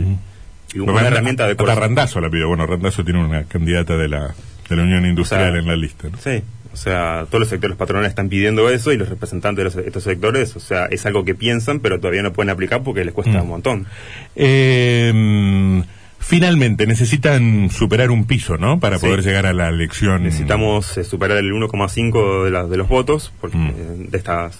y 0.75 0.79
una 0.79 1.01
herramienta 1.07 1.47
de 1.47 1.53
Hasta. 1.53 1.73
Randazo 1.73 2.21
la 2.21 2.29
pidió. 2.29 2.47
Bueno, 2.47 2.67
Randazo 2.67 3.03
tiene 3.03 3.25
una 3.25 3.45
candidata 3.45 3.97
de 3.97 4.07
la, 4.07 4.35
de 4.69 4.75
la 4.75 4.83
Unión 4.83 5.03
Industrial 5.07 5.49
O 5.49 5.51
sea, 5.53 5.59
en 5.61 5.67
la 5.67 5.75
lista. 5.75 6.09
¿no? 6.09 6.17
Sí, 6.19 6.43
o 6.75 6.77
sea, 6.77 7.25
todos 7.29 7.39
los 7.39 7.47
sectores 7.49 7.77
patronales 7.77 8.09
están 8.09 8.27
pidiendo 8.27 8.69
eso 8.69 8.91
y 8.91 8.97
los 8.97 9.07
representantes 9.07 9.57
de 9.57 9.63
los- 9.63 9.87
estos 9.87 10.03
sectores, 10.03 10.53
o 10.57 10.59
sea, 10.59 10.87
es 10.87 11.05
algo 11.05 11.23
que 11.23 11.33
piensan, 11.33 11.79
pero 11.79 11.99
todavía 11.99 12.21
no 12.21 12.33
pueden 12.33 12.49
aplicar 12.49 12.83
porque 12.83 13.05
les 13.05 13.13
cuesta 13.13 13.39
Mm. 13.39 13.41
un 13.43 13.47
montón. 13.47 13.87
Eh, 14.35 15.83
finalmente, 16.19 16.85
necesitan 16.87 17.69
superar 17.69 18.11
un 18.11 18.25
piso, 18.25 18.57
¿no? 18.57 18.79
Para 18.79 18.97
Sí. 18.99 19.05
poder 19.05 19.23
llegar 19.23 19.45
a 19.45 19.53
la 19.53 19.69
elección. 19.69 20.23
Necesitamos 20.23 20.97
eh, 20.97 21.03
superar 21.03 21.37
el 21.37 21.51
1,5 21.53 22.43
de, 22.43 22.51
la- 22.51 22.65
de 22.65 22.77
los 22.77 22.87
votos, 22.87 23.31
porque 23.39 23.57
Mm. 23.57 23.67
eh, 23.69 24.07
de 24.09 24.17
estas, 24.17 24.59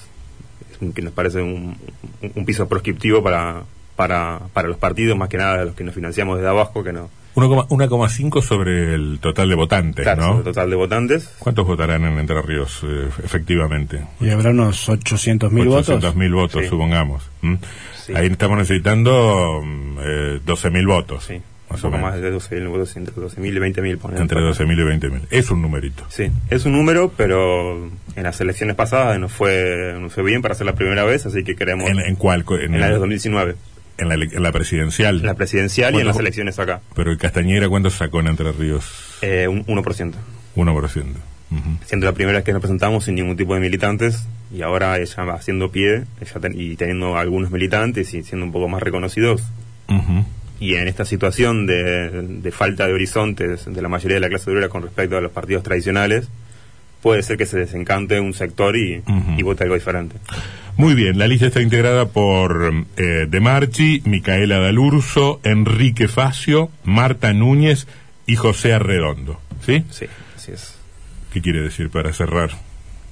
que 0.93 1.01
nos 1.01 1.13
parece 1.13 1.41
un, 1.41 1.75
un- 2.21 2.32
un 2.36 2.45
piso 2.45 2.67
proscriptivo 2.69 3.21
para, 3.23 3.63
para, 3.95 4.39
para 4.54 4.67
los 4.67 4.78
partidos, 4.78 5.17
más 5.17 5.30
que 5.30 5.38
nada 5.38 5.58
de 5.60 5.65
los 5.65 5.75
que 5.75 5.84
nos 5.84 5.95
financiamos 5.95 6.38
desde 6.38 6.49
abajo, 6.49 6.84
que 6.84 6.93
no. 6.93 7.10
1,5 7.36 7.67
1,5 7.67 8.41
sobre 8.41 8.93
el 8.95 9.19
total 9.19 9.50
de 9.50 9.56
votantes, 9.56 10.04
Claro, 10.04 10.21
¿no? 10.21 10.28
sobre 10.28 10.38
el 10.39 10.43
total 10.45 10.69
de 10.69 10.76
votantes. 10.76 11.36
¿Cuántos 11.39 11.67
votarán 11.67 12.06
en 12.06 12.17
Entre 12.17 12.41
Ríos, 12.41 12.82
eh, 12.84 13.10
efectivamente? 13.24 14.02
y 14.21 14.30
habrá 14.30 14.52
unos 14.52 14.88
800 14.89 15.52
mil 15.52 15.67
votos. 15.67 15.89
800.000 16.04 16.34
votos, 16.34 16.63
Sí. 16.63 16.69
supongamos. 16.69 17.30
¿m? 17.43 17.58
Sí. 18.06 18.13
Ahí 18.15 18.28
estamos 18.28 18.58
necesitando 18.58 19.62
mm, 19.63 19.98
eh, 20.00 20.39
12.000 20.45 20.86
votos. 20.88 21.26
Sí, 21.26 21.41
Más 21.69 21.84
un 21.84 21.89
o 21.89 21.91
poco 21.91 21.98
menos. 21.98 22.12
más 22.12 22.21
de 22.21 22.32
12.000 22.32 22.67
votos, 22.69 22.95
entre 22.98 23.13
12.000 23.15 23.56
y 23.56 23.60
20.000. 23.60 23.98
ponen. 23.98 24.21
Entre 24.21 24.39
12.000 24.39 24.80
y 24.80 24.84
20.000. 25.00 25.21
Es 25.32 25.50
un 25.52 25.62
numerito. 25.62 26.04
Sí, 26.10 26.32
es 26.50 26.65
un 26.65 26.74
número, 26.74 27.12
pero 27.17 27.86
en 28.15 28.24
las 28.24 28.39
elecciones 28.39 28.76
pasadas 28.76 29.19
nos 29.19 29.32
fue, 29.32 29.95
nos 30.00 30.13
fue 30.13 30.24
bien 30.24 30.41
para 30.41 30.56
ser 30.56 30.67
la 30.67 30.76
primera 30.76 31.04
vez, 31.04 31.26
así 31.26 31.43
que 31.43 31.56
queremos 31.56 31.89
¿En, 31.89 32.00
en 32.00 32.15
cuál? 32.15 32.45
co- 32.45 32.58
En, 32.58 32.76
en 32.76 32.84
el- 32.84 32.91
2019, 32.93 33.56
en 33.97 34.10
la, 34.10 34.15
ele- 34.15 34.29
en 34.36 34.43
la 34.43 34.51
presidencial. 34.51 35.19
en 35.19 35.25
la 35.25 35.34
presidencial 35.36 35.93
y 35.93 35.97
en 35.97 36.03
¿Cuánto- 36.03 36.08
las 36.13 36.19
elecciones 36.19 36.60
acá, 36.60 36.81
Pero 36.95 37.12
el 37.12 37.17
Castañera, 37.17 37.69
¿cuánto 37.69 37.89
sacó 37.89 38.19
en 38.19 38.27
Entre 38.27 38.51
Ríos? 38.51 38.86
eh, 39.21 39.47
un 39.47 39.65
1%. 39.65 40.13
1%. 40.55 41.05
Ujú. 41.51 41.77
Siendo 41.86 42.05
la 42.08 42.12
primera 42.13 42.38
vez 42.39 42.43
que 42.45 42.51
nos 42.53 42.62
presentamos 42.62 43.05
sin 43.05 43.15
ningún 43.15 43.38
tipo 43.38 43.53
de 43.53 43.60
militantes 43.62 44.25
y 44.53 44.62
ahora 44.63 44.97
ella 44.97 45.23
va 45.23 45.36
haciendo 45.36 45.71
pie 45.71 46.03
ella 46.19 46.39
ten- 46.41 46.60
y 46.60 46.75
teniendo 46.75 47.17
algunos 47.17 47.51
militantes 47.51 48.13
y 48.13 48.23
siendo 48.23 48.45
un 48.45 48.51
poco 48.51 48.67
más 48.67 48.81
reconocidos. 48.81 49.43
Y 50.60 50.75
en 50.75 50.88
esta 50.88 51.03
situación 51.05 51.67
de, 51.67 52.10
de 52.10 52.51
falta 52.51 52.88
de 52.88 52.93
horizontes 52.93 53.65
de 53.65 53.81
la 53.81 53.89
mayoría 53.89 54.15
de 54.15 54.21
la 54.21 54.29
clase 54.29 54.49
obrera 54.49 54.69
con 54.69 54.81
respecto 54.84 55.17
a 55.17 55.21
los 55.21 55.31
partidos 55.31 55.63
tradicionales, 55.63 56.29
puede 57.01 57.21
ser 57.23 57.38
que 57.38 57.45
se 57.45 57.58
desencante 57.60 58.19
un 58.21 58.34
sector 58.34 58.75
y 58.77 59.03
vote 59.43 59.63
algo 59.63 59.75
diferente. 59.75 60.15
Muy 60.78 60.94
bien, 60.94 61.18
la 61.18 61.28
lista 61.28 61.48
está 61.48 61.62
integrada 61.62 62.10
por 62.10 62.86
eh, 62.98 63.28
De 63.30 63.40
Marchi, 63.40 64.02
Micaela 64.06 64.60
Dalurso, 64.60 65.40
Enrique 65.44 66.10
Facio, 66.10 66.70
Marta 66.84 67.32
Núñez 67.32 67.88
y 68.28 68.36
José 68.36 68.74
Arredondo. 68.74 69.40
¿Sí? 69.66 69.86
Sí, 69.90 70.08
así 70.36 70.52
es. 70.52 70.76
¿Qué 71.32 71.42
quiere 71.42 71.62
decir 71.62 71.90
para 71.90 72.12
cerrar? 72.12 72.52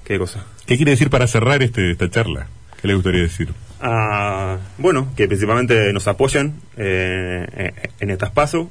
¿Qué 0.04 0.20
cosa? 0.20 0.46
¿Qué 0.66 0.76
quiere 0.76 0.92
decir 0.92 1.10
para 1.10 1.26
cerrar 1.26 1.64
este, 1.64 1.92
esta 1.92 2.10
charla? 2.10 2.48
¿Qué 2.82 2.90
le 2.90 2.96
gustaría 2.96 3.22
decir? 3.22 3.54
Ah, 3.80 4.58
bueno, 4.78 5.14
que 5.16 5.28
principalmente 5.28 5.94
nos 5.94 6.08
apoyan 6.10 6.56
eh, 6.76 7.48
eh, 7.56 7.90
en 8.02 8.10
estas 8.10 8.32
pasos, 8.32 8.68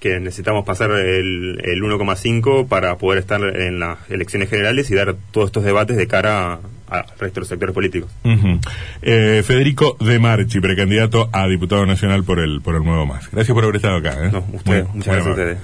que 0.00 0.18
necesitamos 0.18 0.64
pasar 0.64 0.90
el, 0.90 1.60
el 1.64 1.80
1,5 1.80 2.66
para 2.66 2.98
poder 2.98 3.20
estar 3.20 3.40
en 3.40 3.78
las 3.78 3.98
elecciones 4.10 4.50
generales 4.50 4.90
y 4.90 4.96
dar 4.96 5.14
todos 5.30 5.46
estos 5.46 5.62
debates 5.62 5.96
de 5.96 6.08
cara 6.08 6.54
a, 6.54 6.60
al 6.92 7.04
resto 7.18 7.34
de 7.34 7.40
los 7.40 7.48
sectores 7.48 7.74
políticos. 7.74 8.10
Eh, 9.02 9.42
Federico 9.44 9.96
De 10.00 10.18
Marchi, 10.18 10.60
precandidato 10.60 11.28
a 11.32 11.46
diputado 11.48 11.86
nacional 11.86 12.24
por 12.24 12.38
el 12.38 12.60
por 12.60 12.74
el 12.76 12.84
Nuevo 12.84 13.06
Más. 13.06 13.30
Gracias 13.30 13.54
por 13.54 13.64
haber 13.64 13.76
estado 13.76 13.96
acá. 13.96 14.14
¿eh? 14.26 14.30
No, 14.32 14.44
usted, 14.52 14.84
Muy- 14.84 14.92
muchas 14.94 15.06
gracias 15.14 15.26
a 15.26 15.30
ustedes. 15.30 15.58